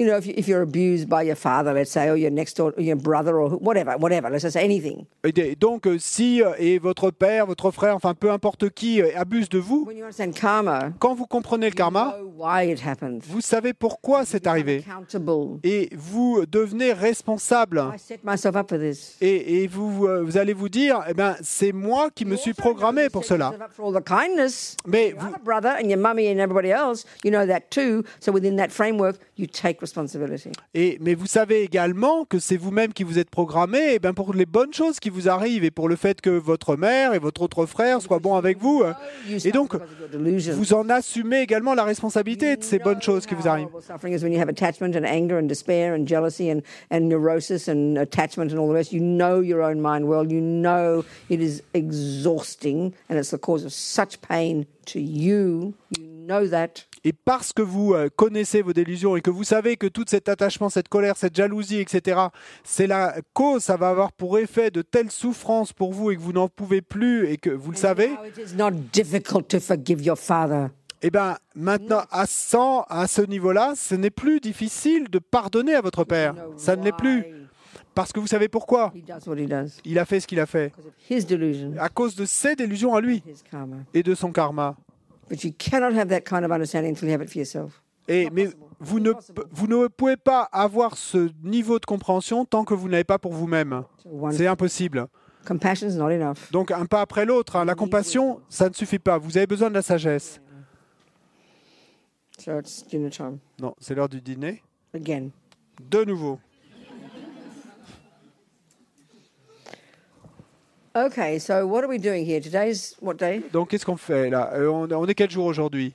You 0.00 0.06
know, 0.06 0.16
if, 0.16 0.26
you, 0.26 0.32
if 0.34 0.48
you're 0.48 0.62
abused 0.62 1.10
by 1.10 1.24
your 1.24 1.36
father, 1.36 1.74
let's 1.74 1.90
say, 1.90 2.08
or 2.08 2.16
your 2.16 2.30
next 2.30 2.56
door, 2.56 2.72
or 2.74 2.82
your 2.82 2.96
brother, 2.96 3.38
or 3.38 3.50
whatever, 3.50 3.98
whatever, 3.98 4.30
let's 4.30 4.44
just 4.44 4.54
say 4.54 4.64
anything. 4.64 5.04
Et 5.22 5.54
donc 5.56 5.86
euh, 5.86 5.98
si 5.98 6.42
euh, 6.42 6.52
et 6.58 6.78
votre 6.78 7.10
père, 7.10 7.44
votre 7.44 7.70
frère, 7.70 7.96
enfin 7.96 8.14
peu 8.14 8.30
importe 8.30 8.70
qui 8.70 9.02
euh, 9.02 9.10
abuse 9.14 9.50
de 9.50 9.58
vous, 9.58 9.84
When 9.86 9.98
you 9.98 10.04
understand 10.04 10.32
karma, 10.32 10.90
quand 10.98 11.12
vous 11.12 11.26
comprenez 11.26 11.66
le 11.66 11.72
you 11.72 11.76
karma, 11.76 12.14
know 12.18 12.32
why 12.34 12.72
it 12.72 12.80
happened. 12.82 13.22
vous 13.28 13.42
savez 13.42 13.74
pourquoi 13.74 14.24
c'est 14.24 14.46
arrivé 14.46 14.82
et 15.62 15.90
vous 15.94 16.46
devenez 16.50 16.94
responsable. 16.94 17.84
I 17.94 17.98
set 17.98 18.24
myself 18.24 18.56
up 18.56 18.70
for 18.70 18.78
this. 18.78 19.18
Et, 19.20 19.62
et 19.62 19.66
vous, 19.66 20.08
vous 20.24 20.38
allez 20.38 20.54
vous 20.54 20.70
dire, 20.70 21.04
eh 21.10 21.12
ben, 21.12 21.36
c'est 21.42 21.72
moi 21.72 22.08
qui 22.14 22.24
me 22.24 22.36
suis 22.36 22.54
programmé 22.54 23.10
pour 23.10 23.26
cela. 23.26 23.52
Mais 24.86 25.12
vous, 25.12 25.26
other 25.26 25.38
brother 25.44 25.76
and 25.78 25.90
your 25.90 25.98
mummy 25.98 26.26
and 26.32 26.38
everybody 26.38 26.70
else, 26.70 27.04
you 27.22 27.30
know 27.30 27.44
that 27.46 27.70
too. 27.70 28.02
So 28.18 28.32
within 28.32 28.56
that 28.56 28.70
framework, 28.70 29.16
you 29.40 29.46
take 29.46 29.80
responsibility. 29.80 30.50
et, 30.74 30.98
mais 31.00 31.14
vous 31.14 31.26
savez 31.26 31.62
également 31.62 32.24
que 32.24 32.38
c'est 32.38 32.56
vous-même 32.56 32.92
qui 32.92 33.04
vous 33.04 33.18
êtes 33.18 33.30
programmé 33.30 33.94
eh 33.94 33.98
ben, 33.98 34.12
pour 34.12 34.34
les 34.34 34.46
bonnes 34.46 34.72
choses 34.74 35.00
qui 35.00 35.10
vous 35.10 35.28
arrivent 35.28 35.64
et 35.64 35.70
pour 35.70 35.88
le 35.88 35.96
fait 35.96 36.20
que 36.20 36.30
votre 36.30 36.76
mère 36.76 37.14
et 37.14 37.18
votre 37.18 37.42
autre 37.42 37.66
frère 37.66 38.02
soient 38.02 38.18
bons 38.18 38.34
avec 38.34 38.58
vous. 38.58 38.82
You 39.28 39.38
Et 39.44 39.52
donc, 39.52 39.74
vous 40.54 40.74
en 40.74 40.88
assumez 40.88 41.40
également 41.40 41.74
la 41.74 41.84
responsabilité 41.84 42.56
de 42.56 42.62
ces 42.62 42.78
bonnes 42.78 43.02
choses 43.02 43.26
qui 43.26 43.34
vous 43.34 43.48
arrivent. 43.48 43.70
horrible 43.70 43.82
Suffering 43.82 44.14
is 44.14 44.22
when 44.22 44.32
you 44.32 44.40
have 44.40 44.48
attachment 44.48 44.96
and 44.96 45.04
anger 45.04 45.38
and 45.38 45.48
despair 45.48 45.94
and 45.94 46.06
jealousy 46.06 46.50
and, 46.50 46.62
and 46.90 47.08
neurosis 47.08 47.68
and 47.68 47.98
attachment 47.98 48.52
and 48.52 48.58
all 48.58 48.68
the 48.68 48.74
rest. 48.74 48.92
You 48.92 49.00
know 49.00 49.40
your 49.40 49.62
own 49.62 49.80
mind 49.80 50.06
well. 50.06 50.30
You 50.30 50.40
know 50.40 51.04
it 51.28 51.40
is 51.40 51.62
exhausting 51.74 52.94
and 53.08 53.18
it's 53.18 53.30
the 53.30 53.38
cause 53.38 53.64
of 53.64 53.72
such 53.72 54.20
pain 54.20 54.66
to 54.86 55.00
you. 55.00 55.74
You 55.98 56.06
know 56.06 56.46
that. 56.46 56.84
Et 57.04 57.12
parce 57.12 57.52
que 57.52 57.62
vous 57.62 57.94
euh, 57.94 58.08
connaissez 58.14 58.60
vos 58.60 58.72
délusions 58.74 59.16
et 59.16 59.22
que 59.22 59.30
vous 59.30 59.44
savez 59.44 59.76
que 59.76 59.86
tout 59.86 60.04
cet 60.06 60.28
attachement, 60.28 60.68
cette 60.68 60.88
colère, 60.88 61.16
cette 61.16 61.34
jalousie, 61.34 61.78
etc., 61.78 62.20
c'est 62.62 62.86
la 62.86 63.14
cause, 63.32 63.62
ça 63.62 63.76
va 63.76 63.88
avoir 63.88 64.12
pour 64.12 64.38
effet 64.38 64.70
de 64.70 64.82
telles 64.82 65.10
souffrances 65.10 65.72
pour 65.72 65.92
vous 65.92 66.10
et 66.10 66.16
que 66.16 66.20
vous 66.20 66.32
n'en 66.32 66.48
pouvez 66.48 66.82
plus 66.82 67.28
et 67.28 67.38
que 67.38 67.48
vous 67.48 67.70
le 67.70 67.76
savez, 67.76 68.08
Now 68.08 68.24
it 68.26 68.38
is 68.38 68.54
not 68.56 68.70
difficult 68.92 69.48
to 69.48 69.60
forgive 69.60 70.02
your 70.02 70.18
father. 70.18 70.68
Eh 71.02 71.10
bien, 71.10 71.38
maintenant, 71.54 72.02
à 72.10 72.26
100, 72.26 72.82
à 72.90 73.06
ce 73.06 73.22
niveau-là, 73.22 73.72
ce 73.74 73.94
n'est 73.94 74.10
plus 74.10 74.40
difficile 74.40 75.08
de 75.08 75.18
pardonner 75.18 75.74
à 75.74 75.80
votre 75.80 76.04
père. 76.04 76.34
Ça 76.58 76.76
ne 76.76 76.84
l'est 76.84 76.96
plus. 76.96 77.24
Parce 77.94 78.12
que 78.12 78.20
vous 78.20 78.26
savez 78.26 78.48
pourquoi? 78.48 78.92
He 78.94 79.02
does 79.02 79.26
what 79.26 79.36
he 79.36 79.46
does 79.46 79.80
Il 79.84 79.98
a 79.98 80.04
fait 80.04 80.20
ce 80.20 80.26
qu'il 80.26 80.40
a 80.40 80.46
fait. 80.46 80.72
À 81.78 81.88
cause 81.88 82.14
de 82.14 82.26
ses 82.26 82.54
délusions 82.54 82.94
à 82.94 83.00
lui 83.00 83.22
et 83.94 84.02
de 84.02 84.14
son 84.14 84.30
karma. 84.30 84.76
But 85.30 85.42
you 85.44 85.52
cannot 85.56 85.94
have 85.94 86.08
that 86.08 86.22
kind 86.22 86.44
of 86.44 86.50
understanding 86.50 86.90
until 86.90 87.06
you 87.08 87.14
have 87.14 87.22
it 87.22 87.30
for 87.30 87.38
yourself. 87.38 87.80
Et, 88.08 88.28
mais 88.30 88.48
vous 88.80 88.98
ne, 88.98 89.12
vous 89.52 89.66
ne 89.68 89.86
pouvez 89.86 90.16
pas 90.16 90.42
avoir 90.50 90.96
ce 90.96 91.30
niveau 91.44 91.78
de 91.78 91.86
compréhension 91.86 92.44
tant 92.44 92.64
que 92.64 92.74
vous 92.74 92.88
n'avez 92.88 93.04
pas 93.04 93.18
pour 93.18 93.32
vous-même. 93.32 93.84
So 94.02 94.08
one 94.10 94.32
C'est 94.32 94.48
impossible. 94.48 95.06
compassion 95.46 95.86
is 95.88 95.96
not 95.96 96.10
enough. 96.10 96.50
Donc 96.50 96.72
un 96.72 96.84
pas 96.86 97.00
après 97.02 97.24
l'autre. 97.24 97.54
hein. 97.56 97.64
La 97.64 97.74
compassion, 97.76 98.40
ça 98.48 98.68
ne 98.68 98.74
suffit 98.74 98.98
pas. 98.98 99.18
Vous 99.18 99.36
avez 99.36 99.46
besoin 99.46 99.68
de 99.68 99.74
la 99.74 99.82
sagesse. 99.82 100.40
Non, 103.60 103.74
c'est 103.78 103.94
l'heure 103.94 104.08
du 104.08 104.20
dîner. 104.20 104.62
again. 104.94 105.28
De 105.90 106.04
nouveau. 106.04 106.38
Okay, 110.94 111.38
so 111.38 111.66
what 111.68 111.84
are 111.84 111.88
we 111.88 111.98
doing 111.98 112.24
here? 112.26 112.40
Today's 112.40 112.96
what 113.00 113.16
day? 113.16 113.42
Donc 113.52 113.70
qu'est-ce 113.70 113.84
qu'on 113.86 113.96
fait 113.96 114.28
là? 114.28 114.50
Euh, 114.54 114.68
on, 114.68 114.90
on 114.90 115.06
est 115.06 115.14
quel 115.14 115.30
jour 115.30 115.46
aujourd'hui? 115.46 115.94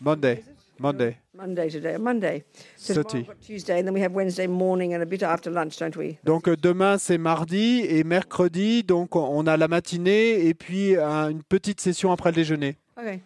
Monday. 0.00 0.44
Monday. 0.78 1.16
Monday 1.34 1.68
today. 1.68 1.96
Monday. 1.98 2.44
So 2.76 3.02
Tuesday, 3.02 3.78
and 3.80 3.86
then 3.86 3.92
we 3.94 4.00
have 4.00 4.12
Wednesday 4.12 4.46
morning 4.46 4.94
and 4.94 5.02
a 5.02 5.06
bit 5.06 5.22
after 5.24 5.50
lunch, 5.50 5.78
don't 5.78 5.96
we? 5.96 6.16
Donc 6.24 6.46
euh, 6.46 6.54
demain 6.56 6.96
c'est 6.98 7.18
mardi 7.18 7.84
et 7.88 8.04
mercredi, 8.04 8.84
donc 8.84 9.16
on- 9.16 9.46
a 9.48 9.56
la 9.56 9.66
matinée 9.66 10.46
et 10.46 10.54
puis 10.54 10.96
euh, 10.96 11.30
une 11.30 11.42
petite 11.42 11.80
session 11.80 12.12
après 12.12 12.30
le 12.30 12.36
déjeuner. 12.36 12.76
Okay. 12.96 13.20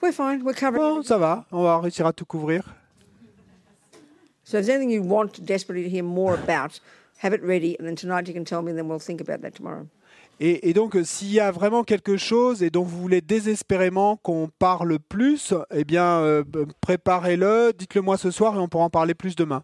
We're 0.00 0.12
fine. 0.12 0.42
We're 0.44 0.54
covering. 0.54 0.98
Bon, 0.98 1.02
ça 1.02 1.18
va, 1.18 1.46
on 1.50 1.64
va 1.64 1.80
réussir 1.80 2.06
à 2.06 2.12
tout 2.12 2.26
couvrir. 2.26 2.62
So 4.44 4.58
if 4.58 4.66
there's 4.66 4.68
anything 4.68 4.90
you 4.92 5.02
want 5.02 5.40
desperately 5.44 5.82
to 5.82 5.90
hear 5.90 6.04
more 6.04 6.34
about, 6.34 6.78
have 7.22 7.34
it 7.34 7.42
ready, 7.42 7.76
and 7.78 7.86
then 7.86 7.96
tonight 7.96 8.28
you 8.28 8.34
can 8.34 8.44
tell 8.44 8.62
me, 8.62 8.70
and 8.70 8.78
then 8.78 8.88
we'll 8.88 8.98
think 8.98 9.20
about 9.20 9.42
that 9.42 9.52
tomorrow. 9.52 9.86
Et, 10.38 10.68
et 10.68 10.74
donc 10.74 10.96
euh, 10.96 11.04
s'il 11.04 11.32
y 11.32 11.40
a 11.40 11.50
vraiment 11.50 11.82
quelque 11.82 12.18
chose 12.18 12.62
et 12.62 12.68
dont 12.68 12.82
vous 12.82 13.00
voulez 13.00 13.22
désespérément 13.22 14.16
qu'on 14.18 14.50
parle 14.58 14.98
plus, 14.98 15.54
eh 15.70 15.84
bien 15.84 16.18
euh, 16.18 16.44
préparez-le, 16.82 17.72
dites-le 17.72 18.02
moi 18.02 18.18
ce 18.18 18.30
soir 18.30 18.54
et 18.54 18.58
on 18.58 18.68
pourra 18.68 18.84
en 18.84 18.90
parler 18.90 19.14
plus 19.14 19.34
demain. 19.34 19.62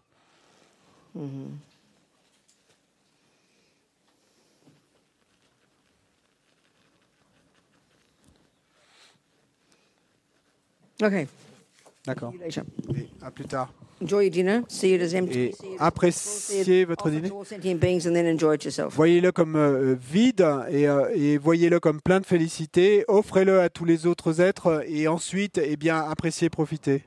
D'accord. 12.05 12.33
You 12.33 12.39
later. 12.39 12.63
Et 12.95 13.07
à 13.21 13.29
plus 13.29 13.45
tard. 13.45 13.71
Enjoy 14.03 14.23
your 14.23 14.31
dinner. 14.31 14.63
See 14.67 14.93
it 14.93 15.01
as 15.01 15.15
empty. 15.15 15.39
Et 15.39 15.55
appréciez 15.79 16.83
votre 16.83 17.09
dîner. 17.09 17.29
Voyez-le 18.89 19.31
comme 19.31 19.55
euh, 19.55 19.95
vide 20.11 20.45
et, 20.69 20.87
euh, 20.89 21.09
et 21.15 21.37
voyez-le 21.37 21.79
comme 21.79 22.01
plein 22.01 22.19
de 22.19 22.25
félicité. 22.25 23.05
Offrez-le 23.07 23.61
à 23.61 23.69
tous 23.69 23.85
les 23.85 24.05
autres 24.05 24.41
êtres 24.41 24.83
et 24.87 25.07
ensuite, 25.07 25.61
eh 25.63 25.77
bien, 25.77 25.97
appréciez, 25.97 26.49
profitez. 26.49 27.03